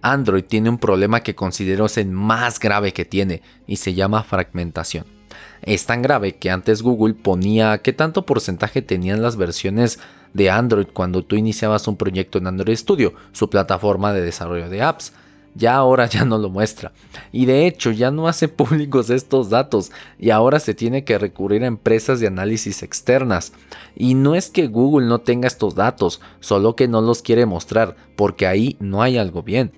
Android 0.02 0.44
tiene 0.44 0.70
un 0.70 0.80
problema 0.80 1.22
que 1.22 1.36
considero 1.36 1.86
es 1.86 1.98
el 1.98 2.10
más 2.10 2.60
grave 2.60 2.92
que 2.92 3.06
tiene 3.06 3.42
y 3.68 3.78
se 3.78 3.94
llama 3.94 4.24
fragmentación. 4.24 5.19
Es 5.62 5.86
tan 5.86 6.02
grave 6.02 6.36
que 6.36 6.50
antes 6.50 6.82
Google 6.82 7.14
ponía 7.14 7.78
qué 7.80 7.94
tanto 7.94 8.26
porcentaje 8.26 8.82
tenían 8.82 9.22
las 9.22 9.36
versiones 9.36 10.00
de 10.34 10.50
Android 10.50 10.88
cuando 10.94 11.24
tú 11.24 11.36
iniciabas 11.36 11.88
un 11.88 11.98
proyecto 11.98 12.38
en 12.38 12.48
Android 12.48 12.76
Studio, 12.76 13.14
su 13.32 13.50
plataforma 13.50 14.14
de 14.14 14.22
desarrollo 14.22 14.70
de 14.70 14.82
apps. 14.82 15.14
Ya 15.56 15.76
ahora 15.76 16.06
ya 16.06 16.26
no 16.26 16.38
lo 16.38 16.50
muestra. 16.50 16.92
Y 17.32 17.46
de 17.46 17.66
hecho 17.66 17.92
ya 17.92 18.12
no 18.12 18.28
hace 18.28 18.48
públicos 18.50 19.10
estos 19.10 19.50
datos 19.50 19.92
y 20.20 20.30
ahora 20.30 20.60
se 20.60 20.74
tiene 20.74 21.04
que 21.04 21.18
recurrir 21.18 21.64
a 21.64 21.68
empresas 21.68 22.20
de 22.20 22.28
análisis 22.28 22.84
externas. 22.84 23.52
Y 23.96 24.14
no 24.14 24.36
es 24.36 24.50
que 24.50 24.68
Google 24.68 25.08
no 25.08 25.20
tenga 25.20 25.48
estos 25.48 25.76
datos, 25.76 26.22
solo 26.40 26.76
que 26.76 26.88
no 26.88 27.02
los 27.02 27.22
quiere 27.22 27.46
mostrar 27.46 27.96
porque 28.16 28.48
ahí 28.48 28.78
no 28.80 29.02
hay 29.02 29.18
algo 29.18 29.44
bien. 29.44 29.72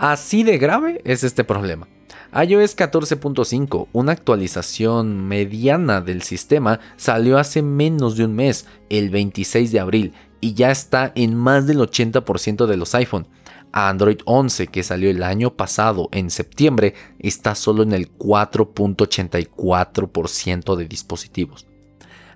Así 0.00 0.44
de 0.44 0.56
grave 0.56 1.02
es 1.04 1.24
este 1.24 1.44
problema 1.44 1.86
iOS 2.32 2.76
14.5, 2.76 3.88
una 3.92 4.12
actualización 4.12 5.26
mediana 5.26 6.00
del 6.00 6.22
sistema, 6.22 6.78
salió 6.96 7.38
hace 7.38 7.60
menos 7.60 8.16
de 8.16 8.24
un 8.24 8.34
mes, 8.34 8.66
el 8.88 9.10
26 9.10 9.72
de 9.72 9.80
abril, 9.80 10.14
y 10.40 10.54
ya 10.54 10.70
está 10.70 11.12
en 11.14 11.34
más 11.34 11.66
del 11.66 11.80
80% 11.80 12.66
de 12.66 12.76
los 12.76 12.94
iPhone. 12.94 13.26
Android 13.72 14.20
11, 14.24 14.68
que 14.68 14.84
salió 14.84 15.10
el 15.10 15.22
año 15.22 15.54
pasado 15.56 16.08
en 16.12 16.30
septiembre, 16.30 16.94
está 17.18 17.54
solo 17.54 17.82
en 17.82 17.92
el 17.92 18.10
4.84% 18.16 20.76
de 20.76 20.86
dispositivos. 20.86 21.66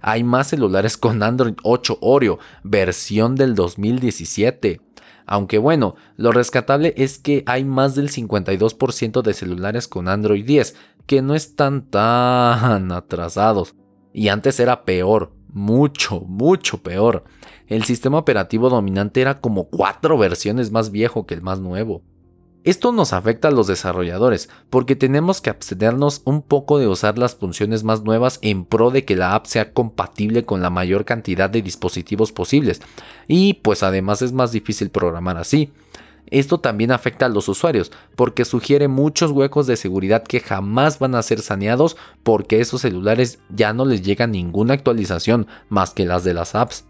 Hay 0.01 0.23
más 0.23 0.49
celulares 0.49 0.99
con 0.99 1.23
Android 1.23 1.55
8 1.63 1.97
Oreo, 2.03 2.39
versión 2.63 3.37
del 3.37 3.55
2017. 3.55 4.84
Aunque 5.27 5.59
bueno, 5.59 5.97
lo 6.17 6.33
rescatable 6.33 6.95
es 6.97 7.19
que 7.19 7.43
hay 7.47 7.65
más 7.65 7.95
del 7.95 8.11
52% 8.11 9.23
de 9.23 9.35
celulares 9.35 9.89
con 9.89 10.09
Android 10.09 10.45
10, 10.45 10.77
que 11.07 11.23
no 11.23 11.35
están 11.35 11.89
tan 11.89 12.93
atrasados. 12.93 13.75
Y 14.13 14.29
antes 14.29 14.61
era 14.61 14.85
peor, 14.85 15.33
mucho, 15.49 16.21
mucho 16.21 16.83
peor. 16.83 17.25
El 17.67 17.85
sistema 17.85 18.19
operativo 18.19 18.69
dominante 18.69 19.21
era 19.21 19.41
como 19.41 19.69
cuatro 19.69 20.19
versiones 20.19 20.71
más 20.71 20.91
viejo 20.91 21.27
que 21.27 21.35
el 21.35 21.43
más 21.43 21.61
nuevo. 21.61 22.03
Esto 22.65 22.93
nos 22.93 23.13
afecta 23.13 23.49
a 23.49 23.51
los 23.51 23.67
desarrolladores 23.67 24.49
porque 24.71 24.97
tenemos 24.97 25.43
que 25.43 25.51
abstenernos 25.51 26.23
un 26.25 26.41
poco 26.41 26.79
de 26.79 26.89
usar 26.89 27.19
las 27.19 27.35
funciones 27.35 27.85
más 27.85 28.05
nuevas 28.05 28.39
en 28.41 28.65
pro 28.65 28.91
de 28.91 29.05
que 29.05 29.17
la 29.17 29.35
app 29.35 29.45
sea 29.45 29.75
compatible 29.75 30.47
con 30.47 30.63
la 30.63 30.71
mayor 30.71 31.05
cantidad 31.05 31.51
de 31.51 31.61
dispositivos 31.61 32.33
posibles 32.33 32.81
y 33.29 33.55
pues 33.55 33.83
además 33.83 34.23
es 34.23 34.33
más 34.33 34.51
difícil 34.51 34.89
programar 34.89 35.37
así. 35.37 35.73
Esto 36.31 36.59
también 36.59 36.91
afecta 36.91 37.27
a 37.27 37.29
los 37.29 37.49
usuarios 37.51 37.93
porque 38.17 38.47
sugiere 38.47 38.89
muchos 38.89 39.31
huecos 39.31 39.67
de 39.67 39.77
seguridad 39.77 40.25
que 40.25 40.41
jamás 40.41 40.99
van 40.99 41.15
a 41.17 41.23
ser 41.23 41.43
saneados 41.43 41.99
porque 42.23 42.61
esos 42.61 42.81
celulares 42.81 43.41
ya 43.51 43.75
no 43.75 43.85
les 43.85 44.01
llega 44.01 44.27
ninguna 44.27 44.73
actualización 44.73 45.49
más 45.69 45.91
que 45.91 46.07
las 46.07 46.25
de 46.25 46.33
las 46.33 46.55
apps. 46.55 46.87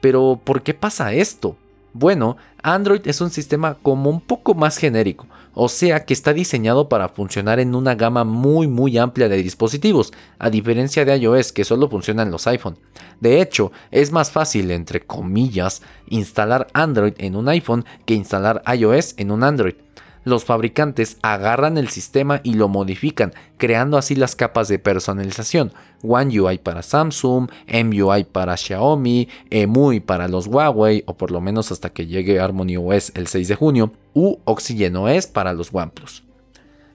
Pero 0.00 0.40
¿por 0.44 0.62
qué 0.62 0.72
pasa 0.72 1.12
esto? 1.14 1.56
Bueno, 1.96 2.36
Android 2.60 3.02
es 3.04 3.20
un 3.20 3.30
sistema 3.30 3.78
como 3.80 4.10
un 4.10 4.20
poco 4.20 4.54
más 4.54 4.78
genérico, 4.78 5.28
o 5.54 5.68
sea 5.68 6.04
que 6.04 6.12
está 6.12 6.32
diseñado 6.32 6.88
para 6.88 7.08
funcionar 7.08 7.60
en 7.60 7.76
una 7.76 7.94
gama 7.94 8.24
muy 8.24 8.66
muy 8.66 8.98
amplia 8.98 9.28
de 9.28 9.36
dispositivos, 9.36 10.12
a 10.40 10.50
diferencia 10.50 11.04
de 11.04 11.16
iOS 11.16 11.52
que 11.52 11.62
solo 11.62 11.88
funciona 11.88 12.24
en 12.24 12.32
los 12.32 12.48
iPhone. 12.48 12.78
De 13.20 13.40
hecho, 13.40 13.70
es 13.92 14.10
más 14.10 14.32
fácil, 14.32 14.72
entre 14.72 15.02
comillas, 15.02 15.82
instalar 16.08 16.66
Android 16.72 17.14
en 17.18 17.36
un 17.36 17.48
iPhone 17.48 17.84
que 18.06 18.14
instalar 18.14 18.64
iOS 18.66 19.14
en 19.16 19.30
un 19.30 19.44
Android 19.44 19.76
los 20.24 20.44
fabricantes 20.44 21.18
agarran 21.22 21.78
el 21.78 21.88
sistema 21.88 22.40
y 22.42 22.54
lo 22.54 22.68
modifican, 22.68 23.32
creando 23.56 23.96
así 23.96 24.14
las 24.14 24.36
capas 24.36 24.68
de 24.68 24.78
personalización. 24.78 25.72
One 26.02 26.38
UI 26.40 26.58
para 26.58 26.82
Samsung, 26.82 27.50
MUI 27.66 28.24
para 28.24 28.56
Xiaomi, 28.56 29.28
EMUI 29.50 30.00
para 30.00 30.28
los 30.28 30.46
Huawei, 30.46 31.04
o 31.06 31.14
por 31.14 31.30
lo 31.30 31.40
menos 31.40 31.72
hasta 31.72 31.90
que 31.90 32.06
llegue 32.06 32.40
Harmony 32.40 32.76
OS 32.76 33.12
el 33.14 33.26
6 33.26 33.48
de 33.48 33.54
junio, 33.54 33.92
u 34.12 34.36
Oxygen 34.44 34.96
OS 34.96 35.26
para 35.26 35.52
los 35.52 35.72
OnePlus. 35.72 36.23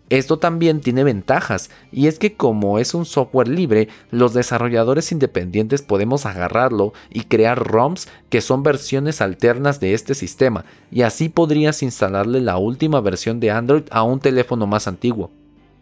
Esto 0.10 0.40
también 0.40 0.82
tiene 0.82 1.04
ventajas, 1.04 1.70
y 1.92 2.08
es 2.08 2.18
que 2.18 2.34
como 2.34 2.80
es 2.80 2.96
un 2.96 3.06
software 3.06 3.48
libre, 3.48 3.90
los 4.10 4.34
desarrolladores 4.34 5.12
independientes 5.12 5.84
podemos 5.84 6.26
agarrarlo 6.26 6.94
y 7.12 7.26
crear 7.26 7.60
ROMs 7.60 8.08
que 8.30 8.42
son 8.42 8.64
versiones 8.64 9.22
alternas 9.22 9.80
de 9.80 9.94
este 9.94 10.16
sistema, 10.16 10.66
y 10.92 11.04
así 11.04 11.30
podrías 11.30 11.84
instalarle 11.84 12.42
la 12.42 12.58
última 12.58 13.02
versión 13.02 13.40
de 13.40 13.52
Android 13.52 13.84
a 13.92 14.02
un 14.02 14.20
teléfono 14.20 14.66
más 14.66 14.88
antiguo. 14.88 15.30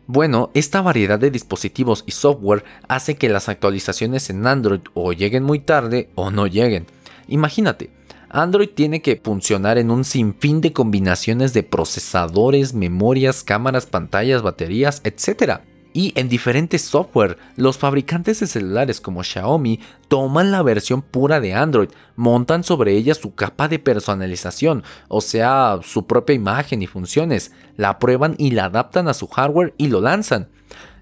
Bueno, 0.07 0.51
esta 0.53 0.81
variedad 0.81 1.19
de 1.19 1.31
dispositivos 1.31 2.03
y 2.05 2.11
software 2.11 2.63
hace 2.87 3.15
que 3.15 3.29
las 3.29 3.49
actualizaciones 3.49 4.29
en 4.29 4.45
Android 4.47 4.81
o 4.93 5.11
lleguen 5.13 5.43
muy 5.43 5.59
tarde 5.59 6.09
o 6.15 6.31
no 6.31 6.47
lleguen. 6.47 6.85
Imagínate, 7.27 7.89
Android 8.29 8.69
tiene 8.69 9.01
que 9.01 9.19
funcionar 9.23 9.77
en 9.77 9.89
un 9.89 10.03
sinfín 10.03 10.61
de 10.61 10.73
combinaciones 10.73 11.53
de 11.53 11.63
procesadores, 11.63 12.73
memorias, 12.73 13.43
cámaras, 13.43 13.85
pantallas, 13.85 14.41
baterías, 14.41 15.01
etc. 15.03 15.61
Y 15.93 16.13
en 16.15 16.29
diferentes 16.29 16.83
software, 16.83 17.37
los 17.55 17.77
fabricantes 17.77 18.39
de 18.39 18.47
celulares 18.47 19.01
como 19.01 19.23
Xiaomi 19.23 19.79
toman 20.09 20.51
la 20.51 20.61
versión 20.61 21.01
pura 21.01 21.39
de 21.39 21.53
Android, 21.53 21.89
montan 22.15 22.63
sobre 22.63 22.91
ella 22.93 23.15
su 23.15 23.33
capa 23.33 23.67
de 23.67 23.79
personalización, 23.79 24.83
o 25.07 25.21
sea, 25.21 25.79
su 25.81 26.05
propia 26.05 26.35
imagen 26.35 26.81
y 26.81 26.87
funciones, 26.87 27.51
la 27.77 27.97
prueban 27.97 28.35
y 28.37 28.51
la 28.51 28.65
adaptan 28.65 29.07
a 29.07 29.13
su 29.13 29.27
hardware 29.27 29.73
y 29.77 29.87
lo 29.87 30.01
lanzan. 30.01 30.49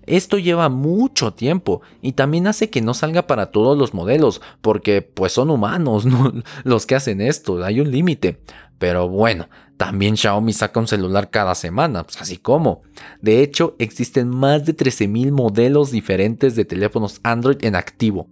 Esto 0.08 0.38
lleva 0.38 0.70
mucho 0.70 1.34
tiempo 1.34 1.82
y 2.02 2.14
también 2.14 2.48
hace 2.48 2.70
que 2.70 2.82
no 2.82 2.94
salga 2.94 3.28
para 3.28 3.48
todos 3.52 3.78
los 3.78 3.94
modelos, 3.94 4.42
porque 4.62 5.02
pues 5.02 5.32
son 5.32 5.50
humanos 5.50 6.06
los 6.64 6.86
que 6.86 6.96
hacen 6.96 7.22
esto, 7.22 7.64
hay 7.64 7.80
un 7.80 7.92
límite. 7.92 8.40
Pero 8.78 9.08
bueno, 9.08 9.48
también 9.78 10.18
Xiaomi 10.18 10.54
saca 10.54 10.80
un 10.80 10.88
celular 10.88 11.30
cada 11.30 11.56
semana, 11.56 12.04
pues 12.04 12.22
así 12.22 12.38
como. 12.38 12.82
De 13.22 13.42
hecho, 13.42 13.76
existen 13.80 14.30
más 14.30 14.66
de 14.66 14.76
13.000 14.76 15.32
modelos 15.32 15.92
diferentes 15.92 16.56
de 16.56 16.66
teléfonos 16.66 17.20
Android 17.24 17.58
en 17.62 17.76
activo. 17.76 18.28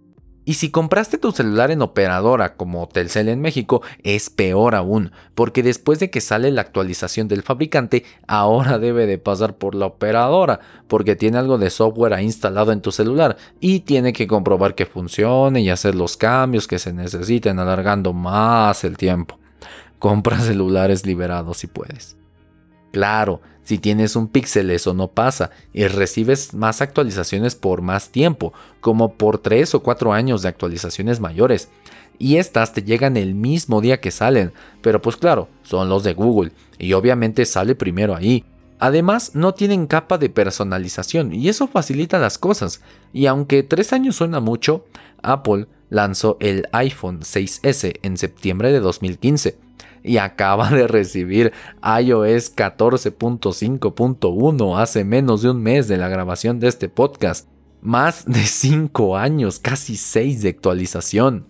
Y 0.46 0.56
si 0.56 0.72
compraste 0.72 1.18
tu 1.18 1.32
celular 1.32 1.72
en 1.72 1.82
operadora 1.82 2.56
como 2.56 2.88
Telcel 2.88 3.30
en 3.30 3.40
México, 3.40 3.82
es 4.04 4.30
peor 4.30 4.76
aún, 4.76 5.12
porque 5.36 5.64
después 5.64 6.00
de 6.00 6.10
que 6.10 6.20
sale 6.20 6.52
la 6.52 6.62
actualización 6.62 7.30
del 7.30 7.44
fabricante, 7.44 8.04
ahora 8.28 8.78
debe 8.78 9.06
de 9.06 9.18
pasar 9.18 9.56
por 9.56 9.74
la 9.74 9.86
operadora, 9.86 10.60
porque 10.88 11.16
tiene 11.16 11.38
algo 11.38 11.58
de 11.58 11.70
software 11.70 12.20
instalado 12.20 12.74
en 12.74 12.82
tu 12.82 12.92
celular 12.92 13.38
y 13.62 13.82
tiene 13.82 14.12
que 14.12 14.28
comprobar 14.28 14.76
que 14.76 14.86
funcione 14.86 15.62
y 15.62 15.70
hacer 15.70 15.96
los 15.96 16.18
cambios 16.18 16.68
que 16.68 16.80
se 16.80 16.92
necesiten, 16.92 17.60
alargando 17.60 18.12
más 18.12 18.84
el 18.84 18.98
tiempo. 18.98 19.40
Compra 19.98 20.40
celulares 20.42 21.06
liberados 21.06 21.58
si 21.58 21.68
puedes. 21.68 22.18
Claro, 22.92 23.42
si 23.64 23.78
tienes 23.78 24.16
un 24.16 24.28
Pixel 24.28 24.70
eso 24.72 24.94
no 24.94 25.08
pasa 25.08 25.52
y 25.74 25.88
recibes 25.88 26.54
más 26.54 26.82
actualizaciones 26.82 27.56
por 27.56 27.82
más 27.82 28.10
tiempo, 28.10 28.54
como 28.82 29.14
por 29.14 29.38
3 29.38 29.76
o 29.76 29.84
4 29.84 30.14
años 30.14 30.42
de 30.42 30.50
actualizaciones 30.50 31.20
mayores. 31.20 31.70
Y 32.20 32.38
estas 32.38 32.74
te 32.74 32.84
llegan 32.84 33.18
el 33.18 33.36
mismo 33.36 33.82
día 33.82 34.00
que 34.00 34.12
salen, 34.12 34.52
pero 34.82 35.02
pues 35.02 35.18
claro, 35.18 35.50
son 35.64 35.90
los 35.90 36.04
de 36.04 36.14
Google 36.14 36.52
y 36.78 36.94
obviamente 36.94 37.46
sale 37.46 37.76
primero 37.76 38.16
ahí. 38.16 38.46
Además, 38.80 39.32
no 39.34 39.54
tienen 39.54 39.88
capa 39.88 40.18
de 40.18 40.30
personalización 40.30 41.34
y 41.34 41.48
eso 41.48 41.68
facilita 41.68 42.20
las 42.20 42.38
cosas. 42.38 42.82
Y 43.14 43.28
aunque 43.28 43.64
3 43.64 43.94
años 43.94 44.18
suena 44.18 44.42
mucho, 44.42 44.86
Apple 45.22 45.68
lanzó 45.90 46.38
el 46.42 46.68
iPhone 46.74 47.22
6S 47.22 48.00
en 48.02 48.18
septiembre 48.18 48.72
de 48.72 48.82
2015 48.82 49.58
y 50.04 50.18
acaba 50.18 50.70
de 50.70 50.88
recibir 50.88 51.54
iOS 51.84 52.56
14.5.1 52.56 54.80
hace 54.80 55.04
menos 55.04 55.42
de 55.42 55.50
un 55.50 55.62
mes 55.62 55.88
de 55.88 55.98
la 55.98 56.10
grabación 56.10 56.60
de 56.60 56.68
este 56.68 56.90
podcast. 56.90 57.48
Más 57.82 58.26
de 58.26 58.44
5 58.44 59.18
años, 59.18 59.60
casi 59.60 59.98
6 59.98 60.42
de 60.42 60.50
actualización. 60.50 61.46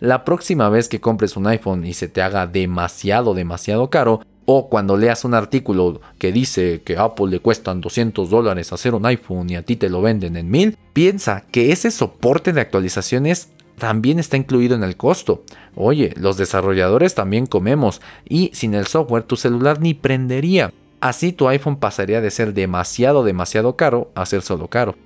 La 0.00 0.24
próxima 0.24 0.68
vez 0.68 0.88
que 0.88 1.00
compres 1.00 1.36
un 1.36 1.46
iPhone 1.46 1.86
y 1.86 1.94
se 1.94 2.08
te 2.08 2.22
haga 2.22 2.46
demasiado, 2.46 3.34
demasiado 3.34 3.88
caro, 3.88 4.20
o 4.46 4.68
cuando 4.68 4.96
leas 4.96 5.24
un 5.24 5.34
artículo 5.34 6.00
que 6.18 6.32
dice 6.32 6.80
que 6.84 6.96
Apple 6.96 7.26
le 7.28 7.40
cuestan 7.40 7.80
200 7.80 8.30
dólares 8.30 8.72
hacer 8.72 8.94
un 8.94 9.04
iPhone 9.04 9.50
y 9.50 9.56
a 9.56 9.62
ti 9.62 9.76
te 9.76 9.90
lo 9.90 10.00
venden 10.00 10.36
en 10.36 10.50
1000, 10.50 10.78
piensa 10.92 11.44
que 11.50 11.72
ese 11.72 11.90
soporte 11.90 12.52
de 12.52 12.60
actualizaciones 12.60 13.50
también 13.78 14.18
está 14.18 14.36
incluido 14.36 14.74
en 14.74 14.82
el 14.82 14.96
costo. 14.96 15.44
Oye, 15.74 16.14
los 16.16 16.36
desarrolladores 16.36 17.14
también 17.14 17.46
comemos 17.46 18.00
y 18.28 18.50
sin 18.54 18.74
el 18.74 18.86
software 18.86 19.24
tu 19.24 19.36
celular 19.36 19.80
ni 19.80 19.94
prendería. 19.94 20.72
Así 21.00 21.32
tu 21.32 21.48
iPhone 21.48 21.76
pasaría 21.76 22.20
de 22.20 22.30
ser 22.30 22.54
demasiado, 22.54 23.24
demasiado 23.24 23.76
caro 23.76 24.10
a 24.14 24.24
ser 24.26 24.42
solo 24.42 24.68
caro. 24.68 24.96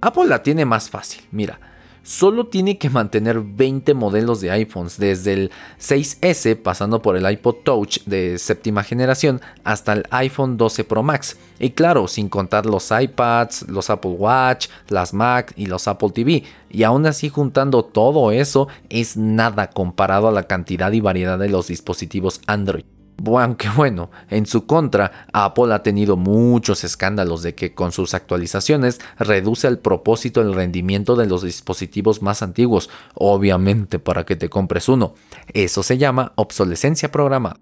Apple 0.00 0.26
la 0.26 0.42
tiene 0.42 0.64
más 0.64 0.90
fácil, 0.90 1.22
mira 1.30 1.69
solo 2.02 2.46
tiene 2.46 2.78
que 2.78 2.90
mantener 2.90 3.40
20 3.40 3.94
modelos 3.94 4.40
de 4.40 4.50
iPhones, 4.50 4.98
desde 4.98 5.32
el 5.32 5.50
6S 5.78 6.56
pasando 6.56 7.02
por 7.02 7.16
el 7.16 7.30
iPod 7.30 7.56
Touch 7.64 7.98
de 8.06 8.38
séptima 8.38 8.82
generación 8.82 9.40
hasta 9.64 9.92
el 9.92 10.04
iPhone 10.10 10.56
12 10.56 10.84
Pro 10.84 11.02
Max. 11.02 11.36
Y 11.58 11.70
claro, 11.70 12.08
sin 12.08 12.28
contar 12.28 12.66
los 12.66 12.90
iPads, 12.90 13.68
los 13.68 13.90
Apple 13.90 14.12
Watch, 14.12 14.68
las 14.88 15.12
Mac 15.12 15.52
y 15.56 15.66
los 15.66 15.88
Apple 15.88 16.10
TV. 16.10 16.44
Y 16.70 16.82
aún 16.84 17.06
así 17.06 17.28
juntando 17.28 17.84
todo 17.84 18.32
eso 18.32 18.68
es 18.88 19.16
nada 19.16 19.70
comparado 19.70 20.28
a 20.28 20.32
la 20.32 20.44
cantidad 20.44 20.92
y 20.92 21.00
variedad 21.00 21.38
de 21.38 21.48
los 21.48 21.68
dispositivos 21.68 22.40
Android. 22.46 22.84
Aunque 23.26 23.68
bueno, 23.68 24.10
en 24.28 24.46
su 24.46 24.66
contra, 24.66 25.26
Apple 25.32 25.74
ha 25.74 25.82
tenido 25.82 26.16
muchos 26.16 26.84
escándalos 26.84 27.42
de 27.42 27.54
que 27.54 27.74
con 27.74 27.92
sus 27.92 28.14
actualizaciones 28.14 29.00
reduce 29.18 29.66
al 29.66 29.78
propósito 29.78 30.40
el 30.40 30.54
rendimiento 30.54 31.16
de 31.16 31.26
los 31.26 31.42
dispositivos 31.42 32.22
más 32.22 32.42
antiguos, 32.42 32.88
obviamente 33.14 33.98
para 33.98 34.24
que 34.24 34.36
te 34.36 34.48
compres 34.48 34.88
uno. 34.88 35.14
Eso 35.52 35.82
se 35.82 35.98
llama 35.98 36.32
obsolescencia 36.36 37.10
programada. 37.10 37.58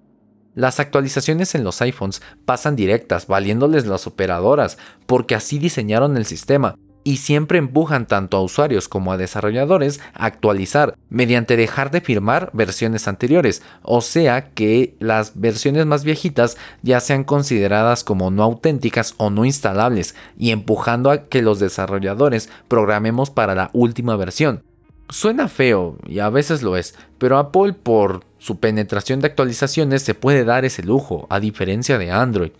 Las 0.54 0.80
actualizaciones 0.80 1.54
en 1.54 1.62
los 1.62 1.80
iPhones 1.82 2.20
pasan 2.44 2.74
directas, 2.74 3.26
valiéndoles 3.28 3.86
las 3.86 4.06
operadoras, 4.06 4.76
porque 5.06 5.36
así 5.36 5.58
diseñaron 5.58 6.16
el 6.16 6.26
sistema, 6.26 6.74
y 7.08 7.16
siempre 7.16 7.56
empujan 7.56 8.06
tanto 8.06 8.36
a 8.36 8.42
usuarios 8.42 8.86
como 8.86 9.12
a 9.12 9.16
desarrolladores 9.16 9.98
a 10.12 10.26
actualizar 10.26 10.94
mediante 11.08 11.56
dejar 11.56 11.90
de 11.90 12.02
firmar 12.02 12.50
versiones 12.52 13.08
anteriores, 13.08 13.62
o 13.80 14.02
sea 14.02 14.50
que 14.50 14.94
las 14.98 15.40
versiones 15.40 15.86
más 15.86 16.04
viejitas 16.04 16.58
ya 16.82 17.00
sean 17.00 17.24
consideradas 17.24 18.04
como 18.04 18.30
no 18.30 18.42
auténticas 18.42 19.14
o 19.16 19.30
no 19.30 19.46
instalables 19.46 20.16
y 20.36 20.50
empujando 20.50 21.10
a 21.10 21.28
que 21.28 21.40
los 21.40 21.60
desarrolladores 21.60 22.50
programemos 22.68 23.30
para 23.30 23.54
la 23.54 23.70
última 23.72 24.14
versión. 24.16 24.62
Suena 25.08 25.48
feo 25.48 25.96
y 26.06 26.18
a 26.18 26.28
veces 26.28 26.62
lo 26.62 26.76
es, 26.76 26.94
pero 27.16 27.38
Apple 27.38 27.72
por 27.72 28.27
su 28.38 28.58
penetración 28.58 29.20
de 29.20 29.26
actualizaciones 29.26 30.02
se 30.02 30.14
puede 30.14 30.44
dar 30.44 30.64
ese 30.64 30.82
lujo, 30.82 31.26
a 31.28 31.40
diferencia 31.40 31.98
de 31.98 32.10
Android. 32.10 32.52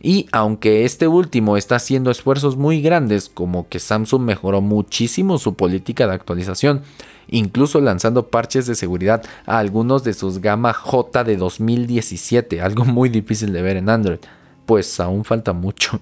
Y 0.00 0.26
aunque 0.32 0.84
este 0.84 1.08
último 1.08 1.56
está 1.56 1.76
haciendo 1.76 2.10
esfuerzos 2.10 2.56
muy 2.56 2.80
grandes, 2.80 3.28
como 3.28 3.68
que 3.68 3.78
Samsung 3.78 4.22
mejoró 4.22 4.60
muchísimo 4.60 5.38
su 5.38 5.54
política 5.54 6.06
de 6.06 6.14
actualización, 6.14 6.82
incluso 7.28 7.80
lanzando 7.80 8.28
parches 8.28 8.66
de 8.66 8.74
seguridad 8.74 9.22
a 9.44 9.58
algunos 9.58 10.04
de 10.04 10.14
sus 10.14 10.38
gama 10.40 10.72
J 10.72 11.24
de 11.24 11.36
2017, 11.36 12.60
algo 12.60 12.84
muy 12.84 13.08
difícil 13.08 13.52
de 13.52 13.62
ver 13.62 13.76
en 13.76 13.90
Android, 13.90 14.18
pues 14.64 14.98
aún 15.00 15.24
falta 15.24 15.52
mucho. 15.52 16.00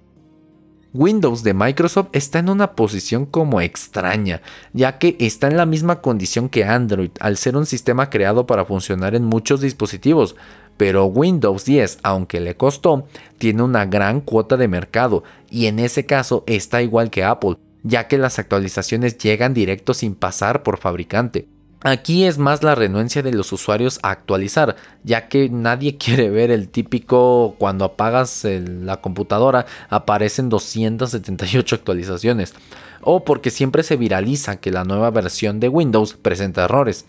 Windows 0.96 1.42
de 1.42 1.54
Microsoft 1.54 2.10
está 2.12 2.38
en 2.38 2.48
una 2.48 2.74
posición 2.74 3.26
como 3.26 3.60
extraña, 3.60 4.42
ya 4.72 4.98
que 4.98 5.16
está 5.18 5.48
en 5.48 5.56
la 5.56 5.66
misma 5.66 6.00
condición 6.00 6.48
que 6.48 6.62
Android 6.62 7.10
al 7.18 7.36
ser 7.36 7.56
un 7.56 7.66
sistema 7.66 8.10
creado 8.10 8.46
para 8.46 8.64
funcionar 8.64 9.16
en 9.16 9.24
muchos 9.24 9.60
dispositivos, 9.60 10.36
pero 10.76 11.06
Windows 11.06 11.64
10, 11.64 11.98
aunque 12.04 12.40
le 12.40 12.56
costó, 12.56 13.08
tiene 13.38 13.64
una 13.64 13.86
gran 13.86 14.20
cuota 14.20 14.56
de 14.56 14.68
mercado 14.68 15.24
y 15.50 15.66
en 15.66 15.80
ese 15.80 16.06
caso 16.06 16.44
está 16.46 16.80
igual 16.80 17.10
que 17.10 17.24
Apple, 17.24 17.56
ya 17.82 18.06
que 18.06 18.16
las 18.16 18.38
actualizaciones 18.38 19.18
llegan 19.18 19.52
directo 19.52 19.94
sin 19.94 20.14
pasar 20.14 20.62
por 20.62 20.78
fabricante. 20.78 21.48
Aquí 21.86 22.24
es 22.24 22.38
más 22.38 22.62
la 22.62 22.74
renuencia 22.74 23.22
de 23.22 23.34
los 23.34 23.52
usuarios 23.52 24.00
a 24.02 24.10
actualizar, 24.10 24.76
ya 25.02 25.28
que 25.28 25.50
nadie 25.50 25.96
quiere 25.98 26.30
ver 26.30 26.50
el 26.50 26.70
típico 26.70 27.56
cuando 27.58 27.84
apagas 27.84 28.44
la 28.44 29.02
computadora 29.02 29.66
aparecen 29.90 30.48
278 30.48 31.76
actualizaciones, 31.76 32.54
o 33.02 33.22
porque 33.26 33.50
siempre 33.50 33.82
se 33.82 33.96
viraliza 33.96 34.56
que 34.56 34.70
la 34.70 34.84
nueva 34.84 35.10
versión 35.10 35.60
de 35.60 35.68
Windows 35.68 36.14
presenta 36.14 36.64
errores. 36.64 37.04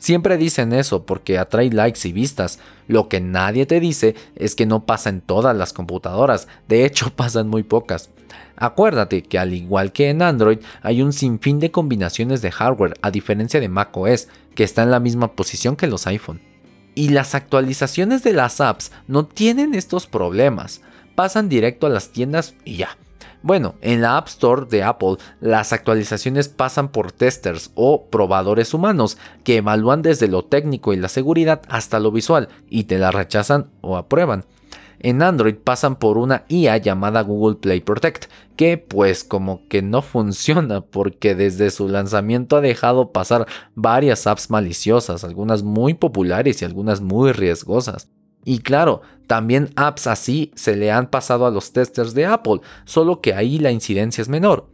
Siempre 0.00 0.38
dicen 0.38 0.72
eso 0.72 1.04
porque 1.04 1.38
atrae 1.38 1.70
likes 1.70 2.08
y 2.08 2.12
vistas. 2.12 2.58
Lo 2.88 3.08
que 3.08 3.20
nadie 3.20 3.66
te 3.66 3.80
dice 3.80 4.16
es 4.34 4.54
que 4.54 4.64
no 4.64 4.86
pasa 4.86 5.10
en 5.10 5.20
todas 5.20 5.54
las 5.54 5.74
computadoras, 5.74 6.48
de 6.68 6.86
hecho 6.86 7.10
pasan 7.16 7.48
muy 7.48 7.62
pocas. 7.62 8.10
Acuérdate 8.56 9.22
que 9.22 9.38
al 9.38 9.52
igual 9.52 9.92
que 9.92 10.08
en 10.08 10.22
Android 10.22 10.58
hay 10.82 11.02
un 11.02 11.12
sinfín 11.12 11.60
de 11.60 11.70
combinaciones 11.70 12.40
de 12.40 12.50
hardware 12.50 12.94
a 13.02 13.10
diferencia 13.10 13.60
de 13.60 13.68
macOS 13.68 14.28
que 14.54 14.64
está 14.64 14.82
en 14.82 14.90
la 14.90 15.00
misma 15.00 15.32
posición 15.32 15.76
que 15.76 15.86
los 15.86 16.06
iPhone. 16.06 16.40
Y 16.94 17.10
las 17.10 17.34
actualizaciones 17.34 18.22
de 18.22 18.32
las 18.32 18.60
apps 18.60 18.92
no 19.06 19.26
tienen 19.26 19.74
estos 19.74 20.06
problemas, 20.06 20.80
pasan 21.14 21.50
directo 21.50 21.86
a 21.86 21.90
las 21.90 22.10
tiendas 22.10 22.54
y 22.64 22.76
ya. 22.76 22.96
Bueno, 23.42 23.74
en 23.80 24.02
la 24.02 24.16
App 24.18 24.28
Store 24.28 24.66
de 24.68 24.82
Apple 24.82 25.16
las 25.40 25.72
actualizaciones 25.72 26.48
pasan 26.48 26.88
por 26.88 27.10
testers 27.10 27.70
o 27.74 28.06
probadores 28.06 28.74
humanos 28.74 29.16
que 29.44 29.56
evalúan 29.56 30.02
desde 30.02 30.28
lo 30.28 30.44
técnico 30.44 30.92
y 30.92 30.96
la 30.96 31.08
seguridad 31.08 31.62
hasta 31.68 32.00
lo 32.00 32.12
visual 32.12 32.48
y 32.68 32.84
te 32.84 32.98
la 32.98 33.10
rechazan 33.10 33.70
o 33.80 33.96
aprueban 33.96 34.44
en 35.00 35.22
Android 35.22 35.54
pasan 35.56 35.96
por 35.96 36.18
una 36.18 36.44
IA 36.48 36.76
llamada 36.76 37.22
Google 37.22 37.56
Play 37.56 37.80
Protect, 37.80 38.26
que 38.56 38.78
pues 38.78 39.24
como 39.24 39.66
que 39.68 39.82
no 39.82 40.02
funciona 40.02 40.82
porque 40.82 41.34
desde 41.34 41.70
su 41.70 41.88
lanzamiento 41.88 42.56
ha 42.56 42.60
dejado 42.60 43.10
pasar 43.10 43.46
varias 43.74 44.26
apps 44.26 44.50
maliciosas, 44.50 45.24
algunas 45.24 45.62
muy 45.62 45.94
populares 45.94 46.60
y 46.60 46.64
algunas 46.64 47.00
muy 47.00 47.32
riesgosas. 47.32 48.08
Y 48.44 48.60
claro, 48.60 49.02
también 49.26 49.70
apps 49.76 50.06
así 50.06 50.50
se 50.54 50.76
le 50.76 50.90
han 50.90 51.08
pasado 51.08 51.46
a 51.46 51.50
los 51.50 51.72
testers 51.72 52.14
de 52.14 52.26
Apple, 52.26 52.60
solo 52.84 53.20
que 53.20 53.34
ahí 53.34 53.58
la 53.58 53.70
incidencia 53.70 54.22
es 54.22 54.28
menor. 54.28 54.68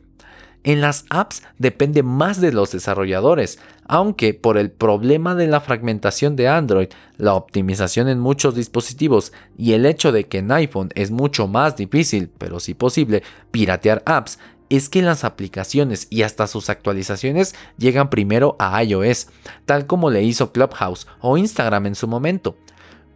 En 0.67 0.81
las 0.81 1.05
apps 1.11 1.45
depende 1.59 2.03
más 2.03 2.41
de 2.41 2.51
los 2.53 2.73
desarrolladores, 2.73 3.61
aunque 3.87 4.35
por 4.35 4.59
el 4.59 4.73
problema 4.73 5.37
de 5.37 5.47
la 5.47 5.61
fragmentación 5.61 6.35
de 6.35 6.49
Android, 6.49 6.89
la 7.19 7.35
optimización 7.35 8.09
en 8.09 8.19
muchos 8.19 8.57
dispositivos 8.57 9.33
y 9.57 9.75
el 9.75 9.87
hecho 9.87 10.11
de 10.11 10.25
que 10.25 10.39
en 10.39 10.51
iPhone 10.51 10.91
es 10.97 11.13
mucho 11.13 11.47
más 11.47 11.77
difícil, 11.77 12.31
pero 12.37 12.59
sí 12.59 12.75
posible, 12.75 13.23
piratear 13.53 14.03
apps, 14.07 14.41
es 14.69 14.89
que 14.89 15.03
las 15.03 15.23
aplicaciones 15.23 16.09
y 16.11 16.23
hasta 16.23 16.49
sus 16.49 16.69
actualizaciones 16.69 17.55
llegan 17.79 18.11
primero 18.11 18.57
a 18.59 18.83
iOS, 18.83 19.29
tal 19.65 19.87
como 19.87 20.11
le 20.11 20.25
hizo 20.25 20.51
Clubhouse 20.51 21.07
o 21.21 21.37
Instagram 21.37 21.87
en 21.87 21.95
su 21.95 22.09
momento. 22.09 22.57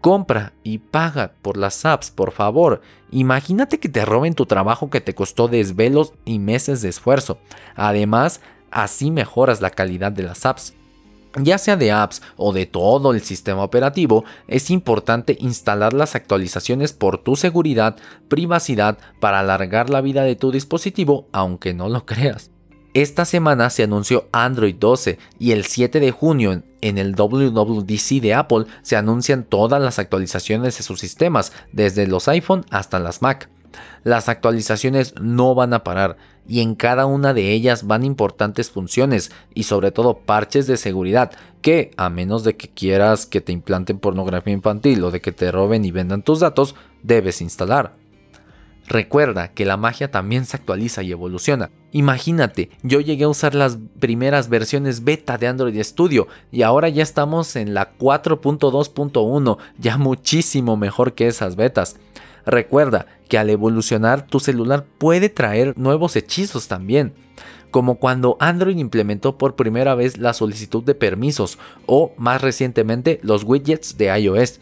Compra 0.00 0.54
y 0.62 0.78
paga 0.78 1.34
por 1.42 1.58
las 1.58 1.84
apps, 1.84 2.10
por 2.10 2.32
favor. 2.32 2.80
Imagínate 3.10 3.78
que 3.78 3.88
te 3.90 4.04
roben 4.04 4.34
tu 4.34 4.46
trabajo 4.46 4.88
que 4.88 5.02
te 5.02 5.14
costó 5.14 5.46
desvelos 5.46 6.14
y 6.24 6.38
meses 6.38 6.80
de 6.80 6.88
esfuerzo. 6.88 7.38
Además, 7.76 8.40
así 8.70 9.10
mejoras 9.10 9.60
la 9.60 9.70
calidad 9.70 10.10
de 10.10 10.22
las 10.22 10.46
apps. 10.46 10.74
Ya 11.36 11.58
sea 11.58 11.76
de 11.76 11.92
apps 11.92 12.22
o 12.36 12.52
de 12.52 12.66
todo 12.66 13.12
el 13.12 13.20
sistema 13.20 13.62
operativo, 13.62 14.24
es 14.48 14.70
importante 14.70 15.36
instalar 15.38 15.92
las 15.92 16.16
actualizaciones 16.16 16.92
por 16.92 17.18
tu 17.18 17.36
seguridad, 17.36 17.96
privacidad, 18.28 18.98
para 19.20 19.40
alargar 19.40 19.90
la 19.90 20.00
vida 20.00 20.24
de 20.24 20.34
tu 20.34 20.50
dispositivo, 20.50 21.28
aunque 21.30 21.72
no 21.74 21.88
lo 21.88 22.06
creas. 22.06 22.50
Esta 22.92 23.24
semana 23.24 23.70
se 23.70 23.84
anunció 23.84 24.26
Android 24.32 24.74
12 24.74 25.18
y 25.38 25.52
el 25.52 25.64
7 25.64 26.00
de 26.00 26.10
junio 26.10 26.62
en 26.80 26.98
el 26.98 27.14
WWDC 27.14 28.20
de 28.20 28.34
Apple 28.34 28.64
se 28.82 28.96
anuncian 28.96 29.44
todas 29.44 29.80
las 29.80 30.00
actualizaciones 30.00 30.76
de 30.76 30.82
sus 30.82 30.98
sistemas, 30.98 31.52
desde 31.72 32.08
los 32.08 32.26
iPhone 32.26 32.66
hasta 32.70 32.98
las 32.98 33.22
Mac. 33.22 33.48
Las 34.02 34.28
actualizaciones 34.28 35.14
no 35.20 35.54
van 35.54 35.72
a 35.72 35.84
parar 35.84 36.16
y 36.48 36.62
en 36.62 36.74
cada 36.74 37.06
una 37.06 37.32
de 37.32 37.52
ellas 37.52 37.86
van 37.86 38.04
importantes 38.04 38.72
funciones 38.72 39.30
y 39.54 39.62
sobre 39.62 39.92
todo 39.92 40.18
parches 40.18 40.66
de 40.66 40.76
seguridad 40.76 41.30
que, 41.62 41.92
a 41.96 42.10
menos 42.10 42.42
de 42.42 42.56
que 42.56 42.70
quieras 42.70 43.24
que 43.24 43.40
te 43.40 43.52
implanten 43.52 44.00
pornografía 44.00 44.52
infantil 44.52 45.04
o 45.04 45.12
de 45.12 45.20
que 45.20 45.30
te 45.30 45.52
roben 45.52 45.84
y 45.84 45.92
vendan 45.92 46.22
tus 46.22 46.40
datos, 46.40 46.74
debes 47.04 47.40
instalar. 47.40 47.99
Recuerda 48.90 49.52
que 49.52 49.64
la 49.64 49.76
magia 49.76 50.10
también 50.10 50.46
se 50.46 50.56
actualiza 50.56 51.04
y 51.04 51.12
evoluciona. 51.12 51.70
Imagínate, 51.92 52.70
yo 52.82 53.00
llegué 53.00 53.22
a 53.22 53.28
usar 53.28 53.54
las 53.54 53.78
primeras 54.00 54.48
versiones 54.48 55.04
beta 55.04 55.38
de 55.38 55.46
Android 55.46 55.80
Studio 55.84 56.26
y 56.50 56.62
ahora 56.62 56.88
ya 56.88 57.04
estamos 57.04 57.54
en 57.54 57.72
la 57.72 57.96
4.2.1, 57.96 59.58
ya 59.78 59.96
muchísimo 59.96 60.76
mejor 60.76 61.14
que 61.14 61.28
esas 61.28 61.54
betas. 61.54 61.98
Recuerda 62.44 63.06
que 63.28 63.38
al 63.38 63.48
evolucionar 63.50 64.26
tu 64.26 64.40
celular 64.40 64.84
puede 64.98 65.28
traer 65.28 65.78
nuevos 65.78 66.16
hechizos 66.16 66.66
también, 66.66 67.12
como 67.70 67.94
cuando 67.94 68.36
Android 68.40 68.76
implementó 68.76 69.38
por 69.38 69.54
primera 69.54 69.94
vez 69.94 70.18
la 70.18 70.32
solicitud 70.32 70.82
de 70.82 70.96
permisos 70.96 71.60
o 71.86 72.12
más 72.16 72.42
recientemente 72.42 73.20
los 73.22 73.44
widgets 73.44 73.96
de 73.96 74.18
iOS. 74.18 74.58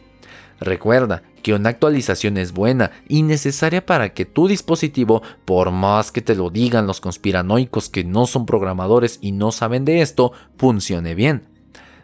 Recuerda 0.60 1.22
que 1.42 1.54
una 1.54 1.68
actualización 1.68 2.36
es 2.36 2.52
buena 2.52 2.90
y 3.08 3.22
necesaria 3.22 3.84
para 3.84 4.12
que 4.12 4.24
tu 4.24 4.48
dispositivo, 4.48 5.22
por 5.44 5.70
más 5.70 6.10
que 6.10 6.20
te 6.20 6.34
lo 6.34 6.50
digan 6.50 6.86
los 6.86 7.00
conspiranoicos 7.00 7.88
que 7.88 8.04
no 8.04 8.26
son 8.26 8.44
programadores 8.44 9.18
y 9.20 9.32
no 9.32 9.52
saben 9.52 9.84
de 9.84 10.02
esto, 10.02 10.32
funcione 10.56 11.14
bien. 11.14 11.44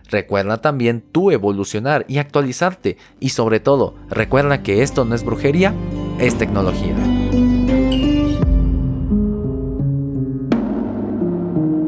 Recuerda 0.09 0.61
también 0.61 1.03
tú 1.13 1.31
evolucionar 1.31 2.05
y 2.09 2.19
actualizarte 2.19 2.99
y 3.21 3.31
sobre 3.31 3.59
todo, 3.59 3.95
recuerda 4.09 4.63
que 4.63 4.83
esto 4.83 5.05
no 5.05 5.15
es 5.15 5.25
brujería, 5.25 5.75
es 6.19 6.37
tecnología. 6.37 6.95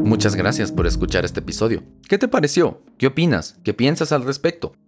Muchas 0.04 0.34
gracias 0.34 0.72
por 0.72 0.86
escuchar 0.86 1.24
este 1.24 1.40
episodio. 1.40 1.82
¿Qué 2.08 2.16
te 2.16 2.26
pareció? 2.26 2.80
¿Qué 2.96 3.08
opinas? 3.08 3.58
¿Qué 3.64 3.74
piensas 3.74 4.12
al 4.12 4.24
respecto? 4.24 4.72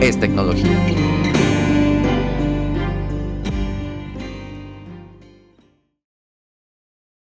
es 0.00 0.18
tecnología. 0.18 1.09